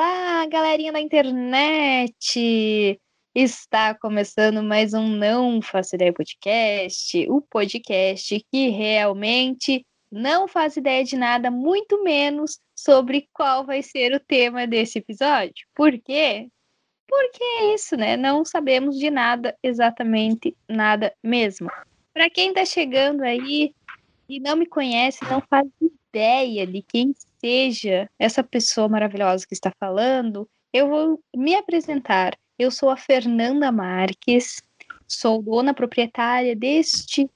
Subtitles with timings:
[0.00, 2.20] Olá, galerinha da internet!
[3.34, 11.02] Está começando mais um Não Faço Ideia Podcast, o podcast que realmente não faz ideia
[11.02, 15.66] de nada, muito menos sobre qual vai ser o tema desse episódio.
[15.74, 16.46] Por quê?
[17.08, 18.16] Porque é isso, né?
[18.16, 21.68] Não sabemos de nada, exatamente nada mesmo.
[22.14, 23.74] Para quem está chegando aí
[24.28, 25.66] e não me conhece, não faz
[26.12, 32.36] ideia de quem seja essa pessoa maravilhosa que está falando, eu vou me apresentar.
[32.58, 34.60] Eu sou a Fernanda Marques,
[35.06, 37.28] sou dona proprietária deste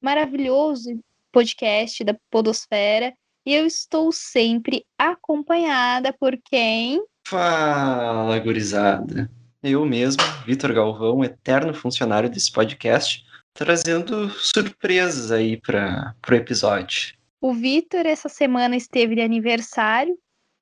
[0.00, 0.98] maravilhoso
[1.30, 3.12] podcast da Podosfera
[3.44, 7.02] e eu estou sempre acompanhada por quem?
[7.26, 9.30] Fala, gurizada.
[9.62, 17.19] Eu mesmo, Vitor Galvão, eterno funcionário desse podcast, trazendo surpresas aí para o episódio.
[17.40, 20.18] O Vitor, essa semana, esteve de aniversário.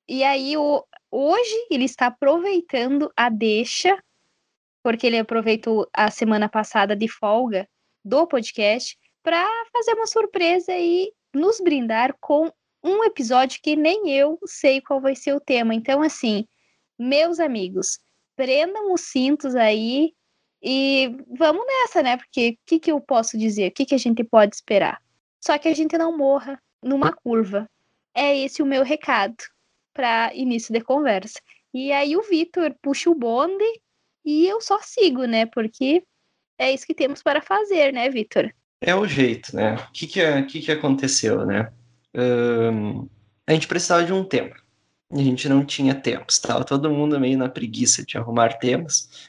[0.09, 4.01] E aí, o, hoje, ele está aproveitando a deixa,
[4.83, 7.69] porque ele aproveitou a semana passada de folga
[8.05, 12.51] do podcast, para fazer uma surpresa e nos brindar com
[12.83, 15.75] um episódio que nem eu sei qual vai ser o tema.
[15.75, 16.47] Então, assim,
[16.98, 17.98] meus amigos,
[18.37, 20.15] prendam os cintos aí
[20.63, 22.17] e vamos nessa, né?
[22.17, 23.69] Porque o que, que eu posso dizer?
[23.69, 25.03] O que, que a gente pode esperar?
[25.41, 27.69] Só que a gente não morra, numa curva.
[28.15, 29.37] É esse o meu recado
[29.93, 31.41] para início de conversa.
[31.73, 33.65] E aí o Vitor puxa o bonde
[34.25, 35.47] e eu só sigo, né?
[35.47, 36.03] Porque
[36.59, 38.53] é isso que temos para fazer, né, Vitor?
[38.81, 39.75] É o jeito, né?
[39.75, 41.73] O que que, que, que aconteceu, né?
[42.15, 43.09] Um,
[43.47, 44.55] a gente precisava de um tema.
[45.11, 46.27] A gente não tinha tempo.
[46.29, 49.29] Estava todo mundo meio na preguiça de arrumar temas.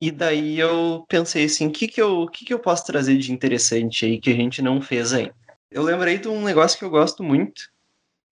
[0.00, 3.32] E daí eu pensei assim, o que que eu, que que eu posso trazer de
[3.32, 5.34] interessante aí que a gente não fez ainda?
[5.74, 7.62] Eu lembrei de um negócio que eu gosto muito,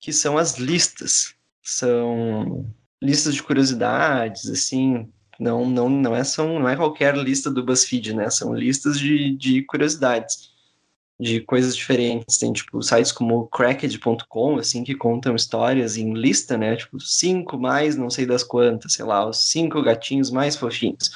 [0.00, 1.34] que são as listas.
[1.60, 5.08] São listas de curiosidades, assim,
[5.40, 8.30] não não não é são não é qualquer lista do BuzzFeed, né?
[8.30, 10.52] São listas de, de curiosidades,
[11.18, 12.38] de coisas diferentes.
[12.38, 16.76] Tem tipo sites como cracked.com, assim, que contam histórias em lista, né?
[16.76, 21.10] Tipo cinco mais não sei das quantas, sei lá, os cinco gatinhos mais fofinhos.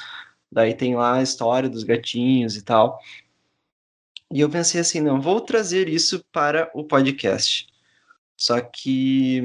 [0.51, 2.99] Daí tem lá a história dos gatinhos e tal.
[4.31, 7.67] E eu pensei assim, não, vou trazer isso para o podcast.
[8.35, 9.41] Só que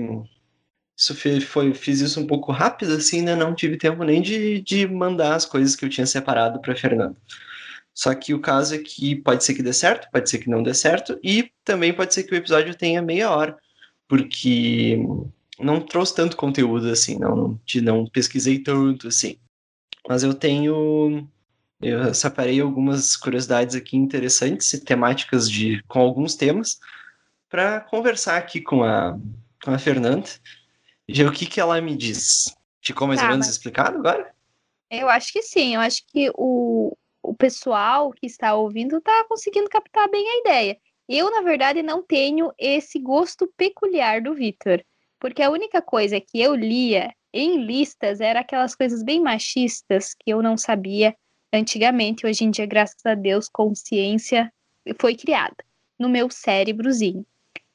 [0.96, 1.14] isso
[1.46, 3.34] foi, fiz isso um pouco rápido, assim, né?
[3.34, 7.16] Não tive tempo nem de, de mandar as coisas que eu tinha separado para Fernando.
[7.94, 10.62] Só que o caso é que pode ser que dê certo, pode ser que não
[10.62, 13.56] dê certo, e também pode ser que o episódio tenha meia hora,
[14.08, 14.98] porque
[15.58, 19.38] não trouxe tanto conteúdo assim, não, não, não pesquisei tanto assim.
[20.08, 21.28] Mas eu tenho
[21.82, 26.78] eu separei algumas curiosidades aqui interessantes e temáticas de, com alguns temas
[27.48, 29.18] para conversar aqui com a,
[29.62, 30.30] com a Fernanda
[31.08, 32.54] e ver o que, que ela me diz.
[32.80, 33.56] Ficou mais tá, ou menos mas...
[33.56, 34.32] explicado agora?
[34.88, 39.68] Eu acho que sim, eu acho que o, o pessoal que está ouvindo está conseguindo
[39.68, 40.78] captar bem a ideia.
[41.08, 44.82] Eu, na verdade, não tenho esse gosto peculiar do Vitor,
[45.18, 50.32] porque a única coisa que eu lia em listas era aquelas coisas bem machistas que
[50.32, 51.14] eu não sabia
[51.52, 54.52] antigamente, hoje em dia, graças a Deus, consciência
[54.98, 55.56] foi criada
[55.98, 57.24] no meu cérebrozinho.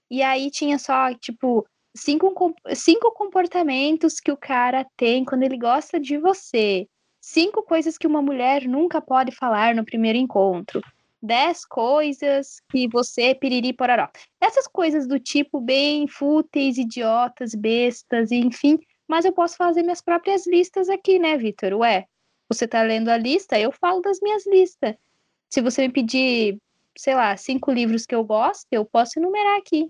[0.09, 1.65] E aí tinha só, tipo,
[1.95, 6.87] cinco, cinco comportamentos que o cara tem quando ele gosta de você.
[7.21, 10.81] Cinco coisas que uma mulher nunca pode falar no primeiro encontro.
[11.21, 14.07] Dez coisas que você piriri pororó.
[14.39, 18.79] Essas coisas do tipo bem fúteis, idiotas, bestas, enfim.
[19.07, 21.73] Mas eu posso fazer minhas próprias listas aqui, né, Vitor?
[21.73, 22.05] Ué,
[22.49, 24.95] você está lendo a lista, eu falo das minhas listas.
[25.49, 26.57] Se você me pedir,
[26.97, 29.89] sei lá, cinco livros que eu gosto, eu posso enumerar aqui.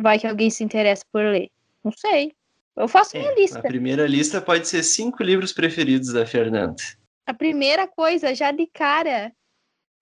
[0.00, 1.50] Vai que alguém se interessa por ler.
[1.82, 2.32] Não sei.
[2.76, 3.58] Eu faço é, minha lista.
[3.58, 6.76] A primeira lista pode ser cinco livros preferidos da Fernanda.
[7.26, 9.32] A primeira coisa, já de cara.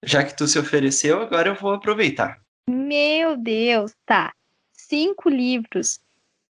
[0.04, 2.40] Já que tu se ofereceu, agora eu vou aproveitar.
[2.68, 4.32] Meu Deus, tá.
[4.72, 5.98] Cinco livros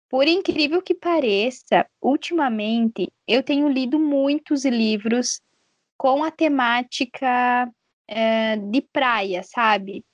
[0.09, 5.41] por incrível que pareça, ultimamente eu tenho lido muitos livros
[5.97, 7.71] com a temática
[8.07, 10.05] é, de praia, sabe?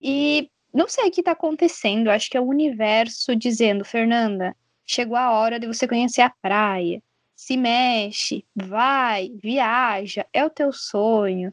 [0.00, 5.16] E não sei o que está acontecendo, acho que é o universo dizendo, Fernanda, chegou
[5.16, 7.02] a hora de você conhecer a praia.
[7.34, 11.52] Se mexe, vai, viaja, é o teu sonho,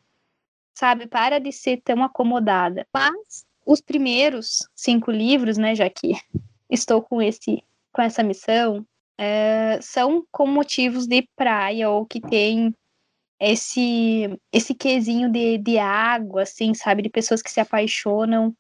[0.74, 1.08] sabe?
[1.08, 2.88] Para de ser tão acomodada.
[2.94, 6.14] Mas os primeiros cinco livros, né, já que
[6.70, 7.64] estou com esse
[7.94, 8.86] com essa missão
[9.18, 12.76] é, são com motivos de praia ou que tem
[13.40, 17.04] esse esse quesinho de, de água, assim, sabe?
[17.04, 18.56] De pessoas que se apaixonam,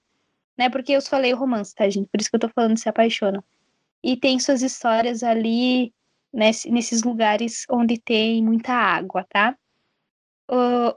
[0.57, 0.69] né?
[0.69, 2.07] Porque eu falei romance, tá, gente?
[2.09, 3.43] Por isso que eu tô falando se apaixonam.
[4.03, 5.93] E tem suas histórias ali
[6.31, 9.57] nesse, nesses lugares onde tem muita água, tá?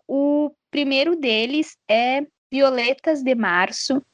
[0.06, 4.04] O primeiro deles é Violetas de Março,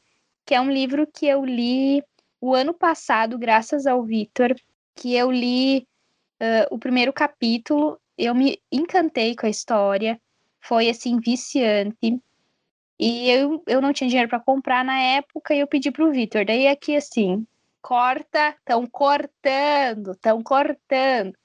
[0.45, 2.03] que é um livro que eu li
[2.43, 4.53] o ano passado, graças ao Vitor,
[4.97, 5.87] que eu li
[6.41, 10.21] uh, o primeiro capítulo, eu me encantei com a história,
[10.61, 12.21] foi assim viciante.
[12.99, 16.45] E eu, eu não tinha dinheiro para comprar na época e eu pedi pro Vitor.
[16.45, 17.47] Daí aqui assim,
[17.81, 21.37] corta, estão cortando, estão cortando.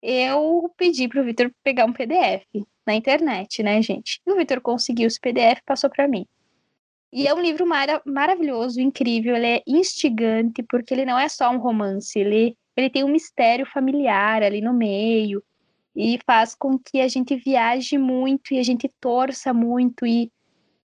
[0.00, 2.46] Eu pedi pro Vitor pegar um PDF
[2.86, 4.20] na internet, né, gente?
[4.24, 6.24] E o Vitor conseguiu esse PDF e passou para mim.
[7.14, 11.48] E é um livro mara maravilhoso, incrível, ele é instigante, porque ele não é só
[11.48, 15.40] um romance, ele, ele tem um mistério familiar ali no meio,
[15.94, 20.28] e faz com que a gente viaje muito e a gente torça muito, e,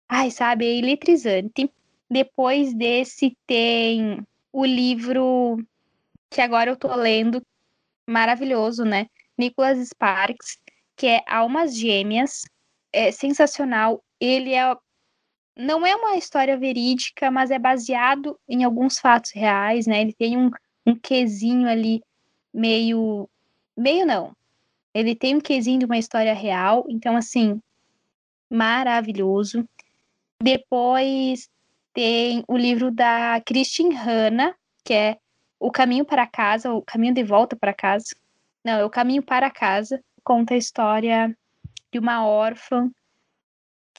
[0.08, 1.68] ai, sabe, é eletrizante.
[2.08, 4.24] Depois desse tem
[4.54, 5.58] o livro
[6.30, 7.42] que agora eu tô lendo,
[8.08, 9.08] maravilhoso, né?
[9.36, 10.60] Nicholas Sparks,
[10.96, 12.44] que é Almas Gêmeas,
[12.94, 14.04] é sensacional.
[14.20, 14.76] Ele é
[15.56, 20.02] não é uma história verídica, mas é baseado em alguns fatos reais, né?
[20.02, 20.50] Ele tem um,
[20.86, 22.02] um quesinho ali
[22.54, 23.30] meio.
[23.76, 24.36] Meio não.
[24.94, 27.62] Ele tem um quesinho de uma história real, então, assim,
[28.50, 29.68] maravilhoso.
[30.42, 31.50] Depois
[31.94, 35.18] tem o livro da Christine Hanna, que é
[35.60, 38.16] O Caminho para Casa, O Caminho de Volta para Casa.
[38.64, 40.04] Não, é O Caminho para Casa.
[40.24, 41.38] Conta a história
[41.92, 42.90] de uma órfã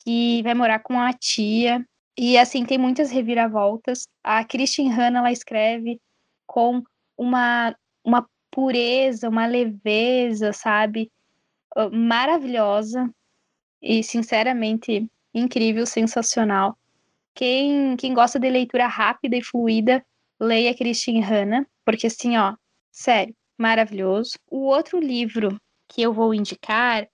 [0.04, 1.84] que vai morar com a tia.
[2.16, 4.06] E assim, tem muitas reviravoltas.
[4.22, 6.00] A Christine Hanna ela escreve
[6.46, 6.82] com
[7.16, 7.74] uma,
[8.04, 11.10] uma pureza, uma leveza, sabe?
[11.76, 13.12] Ah, maravilhosa
[13.80, 16.76] e sinceramente incrível, sensacional.
[17.34, 20.04] Quem, quem gosta de leitura rápida e fluida,
[20.38, 22.54] leia Christine Hanna, porque assim, ó,
[22.90, 24.32] sério, maravilhoso.
[24.50, 27.08] O outro livro que eu vou indicar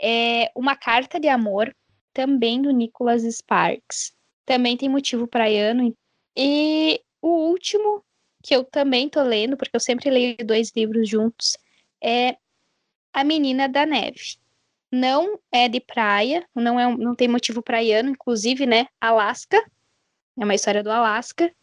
[0.00, 1.74] é Uma Carta de Amor,
[2.12, 4.12] também do Nicholas Sparks.
[4.44, 5.96] Também tem motivo praiano.
[6.36, 8.04] E o último,
[8.42, 11.56] que eu também tô lendo, porque eu sempre leio dois livros juntos,
[12.02, 12.36] é
[13.12, 14.36] A Menina da Neve.
[14.90, 18.86] Não é de praia, não, é, não tem motivo praiano, inclusive, né?
[19.00, 19.56] Alasca.
[20.38, 21.54] É uma história do Alasca.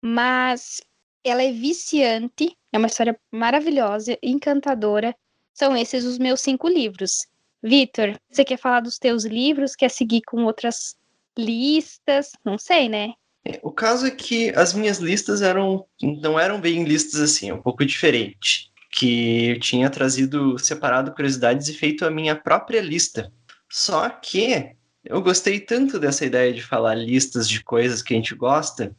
[0.00, 0.80] Mas
[1.22, 5.14] ela é viciante, é uma história maravilhosa, encantadora.
[5.52, 7.26] São esses os meus cinco livros.
[7.62, 9.76] Vitor, você quer falar dos teus livros?
[9.76, 10.96] Quer seguir com outras
[11.36, 12.32] listas?
[12.44, 13.12] Não sei, né?
[13.44, 17.54] É, o caso é que as minhas listas eram não eram bem listas assim, é
[17.54, 18.70] um pouco diferente.
[18.90, 23.32] Que eu tinha trazido separado curiosidades e feito a minha própria lista.
[23.68, 24.74] Só que
[25.04, 28.94] eu gostei tanto dessa ideia de falar listas de coisas que a gente gosta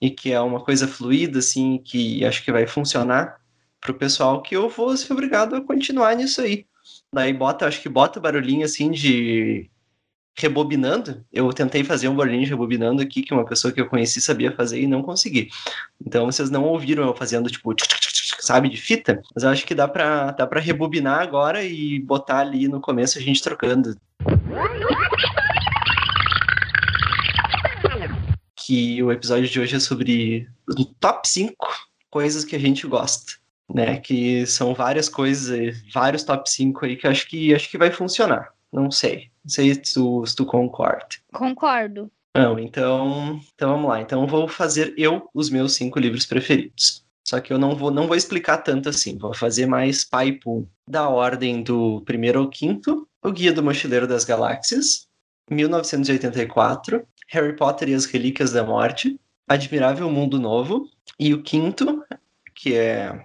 [0.00, 3.38] e que é uma coisa fluida, assim, que acho que vai funcionar
[3.80, 6.66] para o pessoal, que eu vou ser obrigado a continuar nisso aí.
[7.14, 9.70] Daí bota, acho que bota o barulhinho assim de
[10.36, 11.24] rebobinando.
[11.32, 14.50] Eu tentei fazer um barulhinho de rebobinando aqui, que uma pessoa que eu conheci sabia
[14.50, 15.48] fazer e não consegui.
[16.04, 17.72] Então vocês não ouviram eu fazendo, tipo,
[18.40, 22.38] sabe, de fita, mas eu acho que dá pra, dá pra rebobinar agora e botar
[22.38, 23.96] ali no começo a gente trocando.
[28.56, 30.48] Que o episódio de hoje é sobre
[30.98, 31.54] top 5
[32.10, 33.98] coisas que a gente gosta né?
[33.98, 38.52] Que são várias coisas, vários top 5 aí que acho que acho que vai funcionar.
[38.72, 39.30] Não sei.
[39.44, 41.06] Não sei se tu, se tu concorda.
[41.32, 42.10] Concordo.
[42.36, 44.00] Não, então, então vamos lá.
[44.00, 47.04] Então eu vou fazer eu os meus cinco livros preferidos.
[47.26, 49.16] Só que eu não vou, não vou explicar tanto assim.
[49.16, 50.38] Vou fazer mais pai
[50.88, 55.06] Da ordem do primeiro ao quinto, O Guia do Mochileiro das Galáxias,
[55.50, 59.18] 1984, Harry Potter e as Relíquias da Morte,
[59.48, 62.04] Admirável Mundo Novo, e o quinto,
[62.54, 63.24] que é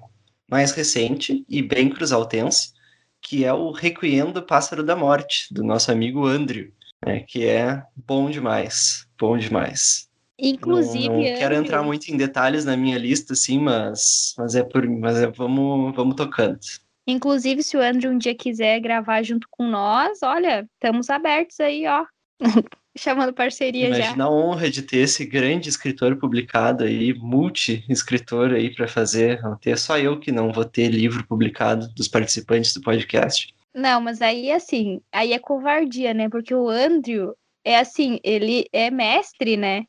[0.49, 2.73] mais recente e bem cruzaltense,
[3.21, 6.71] que é o Requiem do Pássaro da Morte, do nosso amigo Andrew,
[7.05, 10.09] né, que é bom demais, bom demais.
[10.41, 14.63] Inclusive, não, não quero entrar muito em detalhes na minha lista, assim, mas, mas é
[14.63, 16.59] por, mas é, vamos, vamos tocando.
[17.05, 21.85] Inclusive, se o Andrew um dia quiser gravar junto com nós, olha, estamos abertos aí,
[21.87, 22.05] ó.
[22.97, 24.11] chamando parceria Imagina já.
[24.13, 29.41] Imagina a honra de ter esse grande escritor publicado aí, multi-escritor aí para fazer.
[29.61, 33.53] Ter só eu que não vou ter livro publicado dos participantes do podcast.
[33.73, 36.27] Não, mas aí assim, aí é covardia, né?
[36.29, 39.85] Porque o Andrew é assim, ele é mestre, né?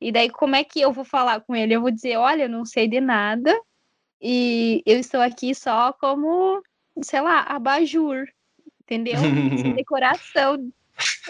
[0.00, 1.74] E daí como é que eu vou falar com ele?
[1.74, 3.56] Eu vou dizer, olha, eu não sei de nada
[4.20, 6.62] e eu estou aqui só como,
[7.02, 8.26] sei lá, abajur,
[8.82, 9.16] entendeu?
[9.62, 10.72] Sem decoração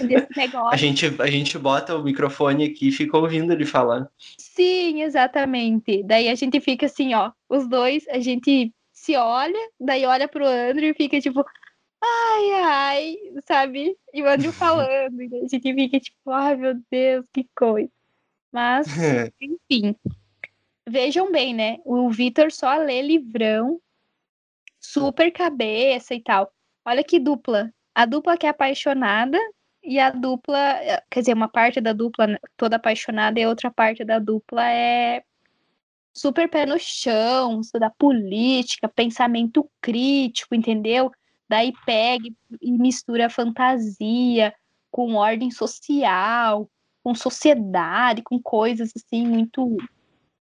[0.01, 0.73] desse negócio.
[0.73, 4.09] A gente, a gente bota o microfone aqui e fica ouvindo ele falar.
[4.39, 6.03] Sim, exatamente.
[6.03, 10.47] Daí a gente fica assim, ó, os dois, a gente se olha, daí olha pro
[10.47, 11.45] Andrew e fica tipo,
[12.01, 13.97] ai, ai, sabe?
[14.15, 17.91] E o Andrew falando, e a gente fica tipo, ai meu Deus, que coisa.
[18.51, 18.87] Mas,
[19.41, 19.97] enfim.
[20.87, 21.79] Vejam bem, né?
[21.85, 23.81] O Vitor só lê livrão,
[24.81, 26.53] super cabeça e tal.
[26.85, 27.73] Olha que dupla.
[27.95, 29.39] A dupla que é apaixonada
[29.83, 30.79] e a dupla,
[31.11, 35.25] quer dizer, uma parte da dupla né, toda apaixonada e outra parte da dupla é
[36.15, 41.11] super pé no chão, da política, pensamento crítico, entendeu?
[41.49, 42.29] Daí pega
[42.61, 44.55] e mistura fantasia
[44.91, 46.69] com ordem social,
[47.03, 49.77] com sociedade, com coisas assim muito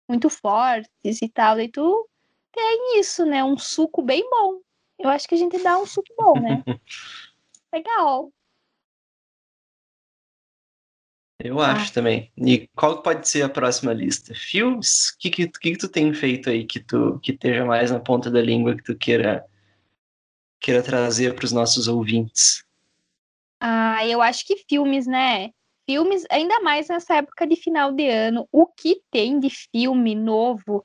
[0.08, 1.58] muito fortes e tal.
[1.60, 2.08] E tu
[2.52, 3.42] tem isso, né?
[3.42, 4.60] Um suco bem bom.
[4.98, 6.62] Eu acho que a gente dá um suco bom, né?
[7.72, 8.30] Legal.
[11.38, 11.72] Eu ah.
[11.72, 12.30] acho também.
[12.36, 14.34] E qual pode ser a próxima lista?
[14.34, 15.10] Filmes?
[15.10, 18.30] O que, que, que, tu tem feito aí que tu que esteja mais na ponta
[18.30, 19.44] da língua que tu queira
[20.60, 22.64] queira trazer para os nossos ouvintes?
[23.60, 25.50] Ah, eu acho que filmes, né?
[25.88, 30.84] Filmes, ainda mais nessa época de final de ano, o que tem de filme novo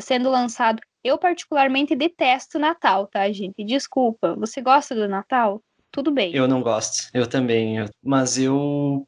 [0.00, 0.80] sendo lançado?
[1.04, 3.62] Eu particularmente detesto Natal, tá, gente?
[3.64, 4.34] Desculpa.
[4.36, 5.62] Você gosta do Natal?
[5.90, 6.34] Tudo bem.
[6.34, 7.08] Eu não gosto.
[7.12, 7.76] Eu também.
[8.02, 9.06] Mas eu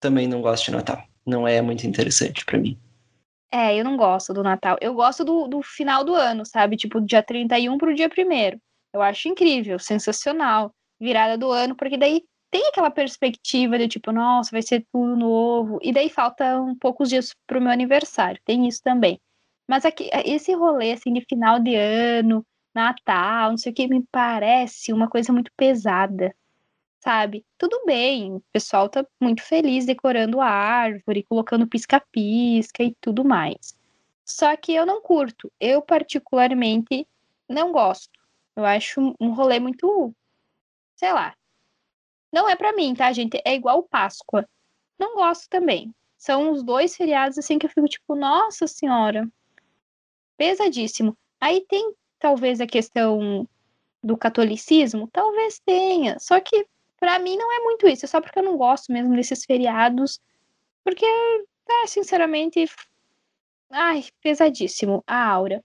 [0.00, 1.04] também não gosto de Natal.
[1.24, 2.78] Não é muito interessante para mim.
[3.52, 4.76] É, eu não gosto do Natal.
[4.80, 6.76] Eu gosto do, do final do ano, sabe?
[6.76, 8.58] Tipo, do dia 31 pro dia 1
[8.92, 10.72] Eu acho incrível, sensacional.
[11.00, 15.78] Virada do ano, porque daí tem aquela perspectiva de tipo, nossa, vai ser tudo novo.
[15.82, 18.40] E daí faltam poucos dias pro meu aniversário.
[18.44, 19.18] Tem isso também.
[19.68, 24.04] Mas aqui, esse rolê assim de final de ano, Natal, não sei o que, me
[24.10, 26.34] parece uma coisa muito pesada
[27.00, 27.44] sabe?
[27.58, 33.76] Tudo bem, o pessoal tá muito feliz decorando a árvore, colocando pisca-pisca e tudo mais.
[34.24, 35.50] Só que eu não curto.
[35.58, 37.06] Eu, particularmente,
[37.48, 38.20] não gosto.
[38.54, 40.14] Eu acho um rolê muito.
[40.94, 41.34] Sei lá.
[42.32, 43.40] Não é para mim, tá, gente?
[43.44, 44.48] É igual Páscoa.
[44.98, 45.92] Não gosto também.
[46.16, 49.28] São os dois feriados assim que eu fico tipo, nossa senhora.
[50.36, 51.16] Pesadíssimo.
[51.40, 53.48] Aí tem talvez a questão
[54.02, 55.08] do catolicismo?
[55.10, 56.18] Talvez tenha.
[56.18, 56.66] Só que
[57.00, 60.20] para mim não é muito isso, é só porque eu não gosto mesmo desses feriados,
[60.84, 62.66] porque, é, sinceramente,
[63.70, 65.64] ai, pesadíssimo a aura.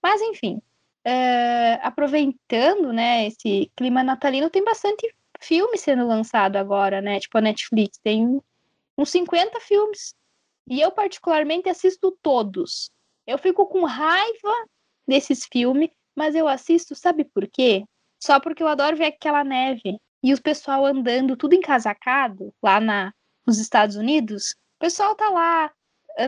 [0.00, 0.62] Mas enfim,
[1.04, 7.40] é, aproveitando, né, esse clima natalino, tem bastante filme sendo lançado agora, né, tipo a
[7.40, 8.40] Netflix, tem
[8.96, 10.14] uns 50 filmes,
[10.68, 12.90] e eu particularmente assisto todos.
[13.26, 14.54] Eu fico com raiva
[15.06, 17.84] desses filmes, mas eu assisto, sabe por quê?
[18.22, 23.12] Só porque eu adoro ver aquela neve e o pessoal andando tudo encasacado lá na,
[23.46, 24.56] nos Estados Unidos.
[24.76, 25.70] O pessoal tá lá,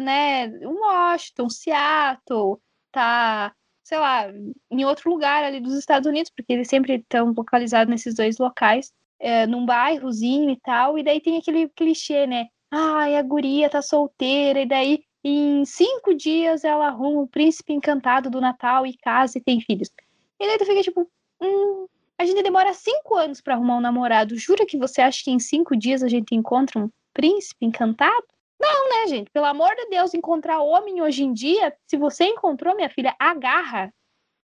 [0.01, 2.59] né, Washington, Seattle,
[2.93, 3.53] tá,
[3.83, 4.27] sei lá,
[4.71, 8.93] em outro lugar ali dos Estados Unidos, porque eles sempre estão localizados nesses dois locais,
[9.19, 12.47] é, num bairrozinho e tal, e daí tem aquele clichê, né?
[12.71, 18.31] Ai, a guria tá solteira, e daí em cinco dias ela arruma o príncipe encantado
[18.31, 19.91] do Natal e casa e tem filhos.
[20.39, 21.11] E daí tu fica tipo,
[21.43, 21.89] hum,
[22.19, 24.37] a gente demora cinco anos para arrumar um namorado.
[24.37, 28.27] Jura que você acha que em cinco dias a gente encontra um príncipe encantado?
[28.61, 29.31] Não, né, gente?
[29.31, 33.95] Pelo amor de Deus, encontrar homem hoje em dia, se você encontrou, minha filha, agarra.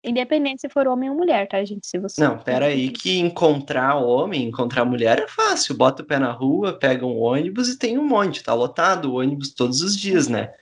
[0.01, 1.85] Independente se for homem ou mulher, tá, gente?
[1.85, 5.75] Se você Não, pera aí que encontrar homem, encontrar mulher é fácil.
[5.75, 8.41] Bota o pé na rua, pega um ônibus e tem um monte.
[8.41, 10.53] Tá lotado o ônibus todos os dias, né?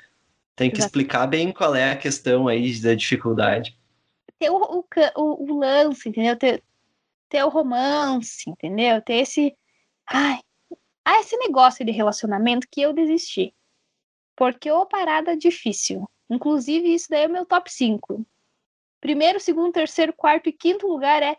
[0.56, 0.88] Tem que Exato.
[0.88, 3.78] explicar bem qual é a questão aí da dificuldade.
[4.40, 4.86] Ter o, o,
[5.16, 6.36] o, o lance, entendeu?
[6.36, 6.64] Ter,
[7.30, 9.02] ter o romance, entendeu?
[9.02, 9.56] Ter esse.
[10.06, 10.40] Ai,
[11.06, 13.54] ah, esse negócio de relacionamento que eu desisti.
[14.36, 16.06] Porque ô parada difícil.
[16.30, 18.26] Inclusive, isso daí é o meu top 5.
[19.00, 21.38] Primeiro, segundo, terceiro, quarto e quinto lugar é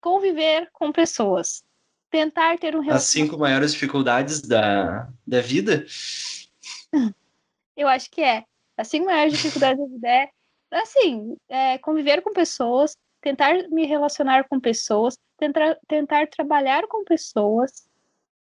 [0.00, 1.64] conviver com pessoas.
[2.10, 2.96] Tentar ter um relacionamento.
[2.96, 5.84] As cinco maiores dificuldades da, da vida?
[7.76, 8.44] Eu acho que é.
[8.76, 10.30] As cinco maiores dificuldades da vida é,
[10.70, 12.96] assim, é conviver com pessoas,
[13.26, 17.88] tentar me relacionar com pessoas, tentar, tentar trabalhar com pessoas,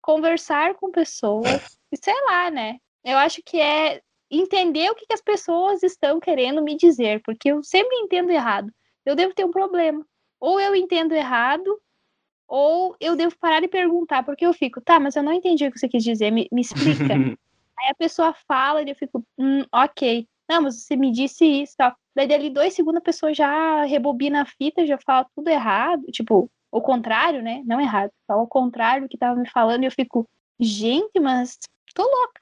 [0.02, 2.76] conversar com pessoas, e sei lá, né?
[3.02, 7.50] Eu acho que é entender o que, que as pessoas estão querendo me dizer, porque
[7.50, 8.70] eu sempre entendo errado.
[9.06, 10.06] Eu devo ter um problema.
[10.38, 11.80] Ou eu entendo errado,
[12.46, 15.72] ou eu devo parar de perguntar, porque eu fico, tá, mas eu não entendi o
[15.72, 17.14] que você quis dizer, me, me explica.
[17.80, 20.28] Aí a pessoa fala e eu fico, hum, ok.
[20.48, 21.94] Não, mas você me disse isso, tal.
[22.14, 26.50] Daí dali dois segundos a pessoa já rebobina a fita, já fala tudo errado, tipo,
[26.70, 27.62] o contrário, né?
[27.64, 30.28] Não errado, fala o contrário do que tava me falando e eu fico,
[30.60, 31.58] gente, mas
[31.94, 32.40] tô louca.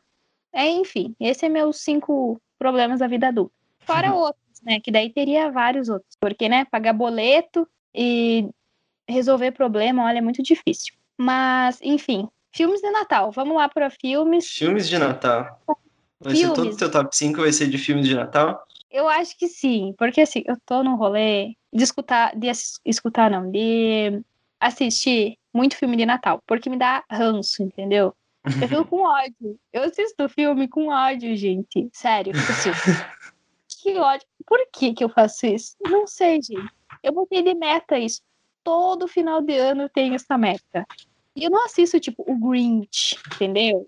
[0.52, 3.54] É, enfim, esse é meus cinco problemas da vida adulta.
[3.80, 4.18] Fora uhum.
[4.18, 4.80] outros, né?
[4.80, 6.16] Que daí teria vários outros.
[6.20, 8.48] Porque, né, pagar boleto e
[9.08, 10.94] resolver problema, olha, é muito difícil.
[11.16, 13.32] Mas, enfim, filmes de Natal.
[13.32, 14.46] Vamos lá para filmes.
[14.46, 15.60] Filmes de Natal.
[16.22, 16.56] Vai filmes.
[16.56, 18.64] ser todo o teu top 5 vai ser de filmes de Natal?
[18.90, 22.50] Eu acho que sim, porque assim, eu tô no rolê de escutar, de
[22.84, 24.22] escutar não, de
[24.60, 28.14] assistir muito filme de Natal, porque me dá ranço, entendeu?
[28.44, 29.58] Eu fico com ódio.
[29.72, 31.88] Eu assisto filme com ódio, gente.
[31.92, 32.70] Sério, assim,
[33.82, 34.26] que ódio.
[34.46, 35.76] Por que que eu faço isso?
[35.82, 36.72] Não sei, gente.
[37.02, 38.20] Eu botei de meta isso.
[38.62, 40.86] Todo final de ano eu tenho essa meta.
[41.34, 43.86] E eu não assisto, tipo, o Grinch, entendeu?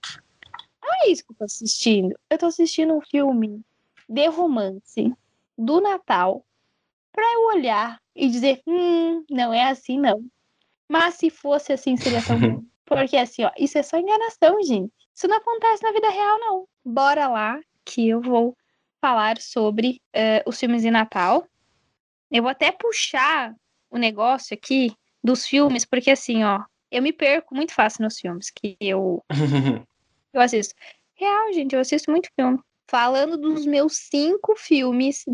[1.05, 2.19] É isso que eu tô assistindo.
[2.31, 3.63] Eu tô assistindo um filme
[4.09, 5.13] de romance
[5.57, 6.45] do Natal
[7.13, 10.25] para eu olhar e dizer, hum, não é assim não.
[10.89, 12.63] Mas se fosse assim, seria tão bom.
[12.87, 14.93] Porque assim, ó, isso é só enganação, gente.
[15.15, 16.69] Isso não acontece na vida real, não.
[16.85, 18.57] Bora lá que eu vou
[19.01, 21.47] falar sobre uh, os filmes de Natal.
[22.31, 23.55] Eu vou até puxar
[23.91, 28.51] o negócio aqui dos filmes, porque assim, ó, eu me perco muito fácil nos filmes
[28.51, 29.23] que eu,
[30.35, 30.75] eu assisto.
[31.15, 35.25] Real, gente, eu assisto muito filme falando dos meus cinco filmes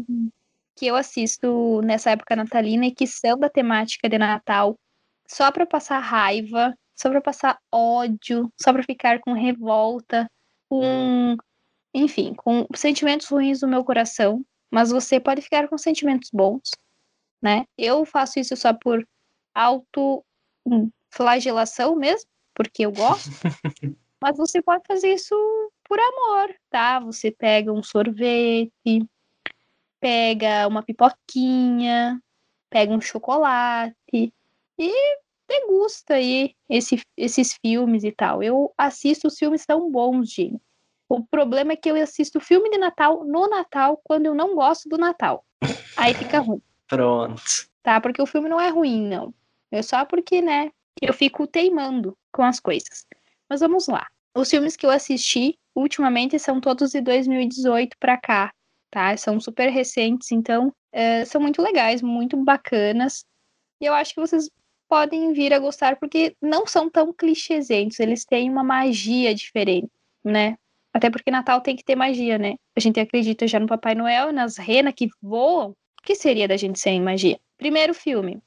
[0.77, 4.79] que eu assisto nessa época natalina e que são da temática de Natal,
[5.27, 10.31] só para passar raiva, só para passar ódio, só para ficar com revolta,
[10.69, 11.37] com,
[11.93, 14.45] enfim, com sentimentos ruins no meu coração.
[14.71, 16.71] Mas você pode ficar com sentimentos bons,
[17.43, 17.65] né?
[17.77, 19.07] Eu faço isso só por
[19.55, 20.25] auto
[21.11, 23.31] flagelação mesmo, porque eu gosto.
[24.23, 25.35] mas você pode fazer isso
[25.85, 27.01] por amor, tá?
[27.01, 29.07] Você pega um sorvete,
[29.99, 32.21] pega uma pipoquinha,
[32.69, 34.33] pega um chocolate
[34.79, 34.93] e
[35.49, 38.43] degusta aí esse, esses filmes e tal.
[38.43, 40.61] Eu assisto os filmes tão bons, gente.
[41.09, 44.89] O problema é que eu assisto filme de Natal no Natal quando eu não gosto
[44.89, 45.45] do Natal.
[45.97, 46.63] Aí fica ruim.
[46.87, 47.43] Pronto.
[47.83, 48.01] Tá?
[48.01, 49.35] Porque o filme não é ruim, não.
[49.73, 50.71] É só porque, né,
[51.03, 53.07] eu fico teimando com as coisas.
[53.49, 54.07] Mas vamos lá.
[54.37, 58.53] Os filmes que eu assisti ultimamente são todos de 2018 para cá,
[58.91, 59.17] tá?
[59.17, 63.25] São super recentes, então é, são muito legais, muito bacanas.
[63.81, 64.49] E eu acho que vocês
[64.89, 69.89] podem vir a gostar porque não são tão clichêsentos, eles têm uma magia diferente,
[70.25, 70.57] né?
[70.93, 72.57] Até porque Natal tem que ter magia, né?
[72.77, 75.71] A gente acredita já no Papai Noel, nas renas que voam.
[75.71, 77.39] O que seria da gente sem magia?
[77.57, 78.43] Primeiro filme,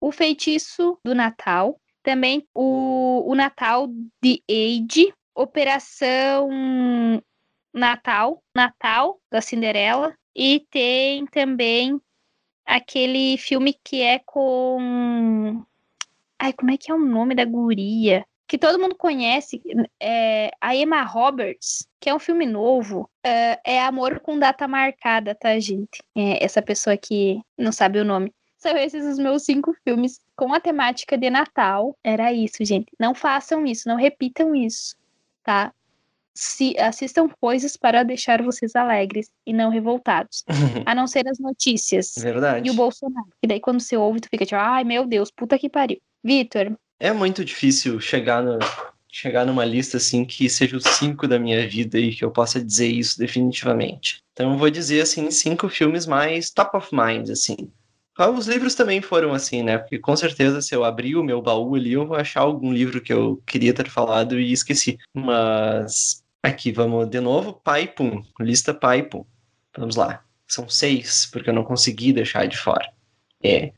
[0.00, 3.88] O Feitiço do Natal, também o, o Natal
[4.22, 6.48] de Age, Operação
[7.72, 12.00] Natal, Natal da Cinderela, e tem também
[12.64, 15.64] aquele filme que é com.
[16.38, 18.24] Ai, como é que é o nome da guria?
[18.46, 19.62] Que todo mundo conhece,
[20.00, 23.10] é a Emma Roberts, que é um filme novo.
[23.24, 26.02] É, é Amor com Data Marcada, tá, gente?
[26.14, 28.30] É essa pessoa que não sabe o nome.
[28.64, 31.94] São esses os meus cinco filmes com a temática de Natal.
[32.02, 32.90] Era isso, gente.
[32.98, 34.96] Não façam isso, não repitam isso,
[35.42, 35.70] tá?
[36.34, 40.44] Se, assistam coisas para deixar vocês alegres e não revoltados.
[40.86, 42.14] a não ser as notícias.
[42.16, 42.66] Verdade.
[42.66, 43.28] E o Bolsonaro.
[43.42, 46.00] E daí quando você ouve, tu fica tipo, ai meu Deus, puta que pariu.
[46.24, 46.74] Vitor.
[46.98, 48.58] É muito difícil chegar no,
[49.12, 52.64] chegar numa lista assim que seja os cinco da minha vida e que eu possa
[52.64, 54.22] dizer isso definitivamente.
[54.32, 57.70] Então eu vou dizer assim cinco filmes mais top of mind assim.
[58.16, 59.78] Os livros também foram assim, né?
[59.78, 63.00] Porque com certeza se eu abrir o meu baú ali, eu vou achar algum livro
[63.00, 64.98] que eu queria ter falado e esqueci.
[65.12, 69.24] Mas aqui vamos de novo, pai pum, lista pai pum.
[69.76, 70.24] Vamos lá.
[70.46, 72.88] São seis, porque eu não consegui deixar de fora.
[73.42, 73.72] É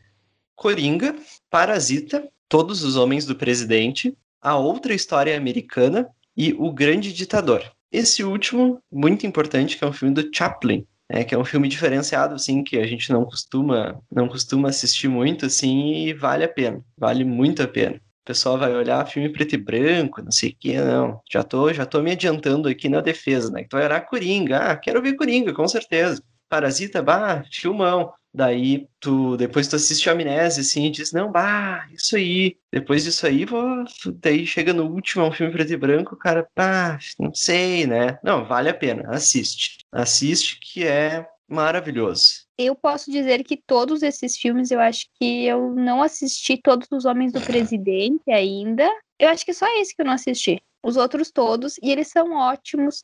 [0.55, 1.17] Coringa,
[1.51, 7.63] Parasita, Todos os Homens do Presidente, A Outra História Americana e O Grande Ditador.
[7.91, 11.69] Esse último, muito importante, que é um filme do Chaplin, é, que é um filme
[11.69, 16.49] diferenciado, assim, que a gente não costuma, não costuma assistir muito, assim, e vale a
[16.49, 17.97] pena, vale muito a pena.
[17.97, 21.21] O pessoal vai olhar filme preto e branco, não sei o que, não.
[21.31, 23.63] Já tô, já tô me adiantando aqui na defesa, né?
[23.63, 26.23] Que tu vai olhar Coringa, ah, quero ver Coringa, com certeza.
[26.49, 28.13] Parasita, bah, filmão.
[28.37, 32.59] Daí tu depois tu assiste a Amnésia assim e diz: "Não, bah, isso aí".
[32.71, 33.83] Depois disso aí, vou,
[34.21, 38.19] daí chega no último, é um filme preto e branco, cara, pá, não sei, né?
[38.23, 39.79] Não, vale a pena, assiste.
[39.91, 42.45] Assiste que é maravilhoso.
[42.59, 47.07] Eu posso dizer que todos esses filmes, eu acho que eu não assisti todos os
[47.07, 48.87] Homens do Presidente ainda.
[49.19, 50.61] Eu acho que só esse que eu não assisti.
[50.85, 53.03] Os outros todos, e eles são ótimos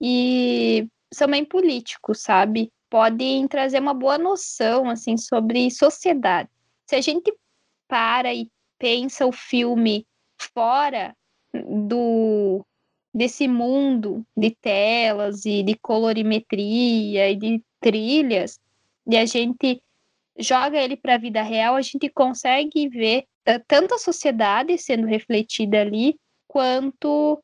[0.00, 2.72] e são bem políticos, sabe?
[2.90, 6.50] Podem trazer uma boa noção assim sobre sociedade.
[6.86, 7.32] Se a gente
[7.86, 11.16] para e pensa o filme fora
[11.52, 12.64] do
[13.12, 18.60] desse mundo de telas e de colorimetria e de trilhas,
[19.06, 19.82] e a gente
[20.38, 25.06] joga ele para a vida real, a gente consegue ver uh, tanto a sociedade sendo
[25.06, 27.42] refletida ali, quanto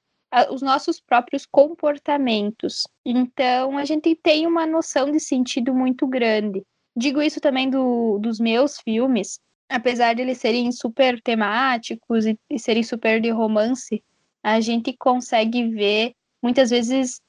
[0.51, 2.87] os nossos próprios comportamentos.
[3.05, 6.62] Então, a gente tem uma noção de sentido muito grande.
[6.96, 12.59] Digo isso também do, dos meus filmes, apesar de eles serem super temáticos e, e
[12.59, 14.03] serem super de romance,
[14.42, 17.20] a gente consegue ver muitas vezes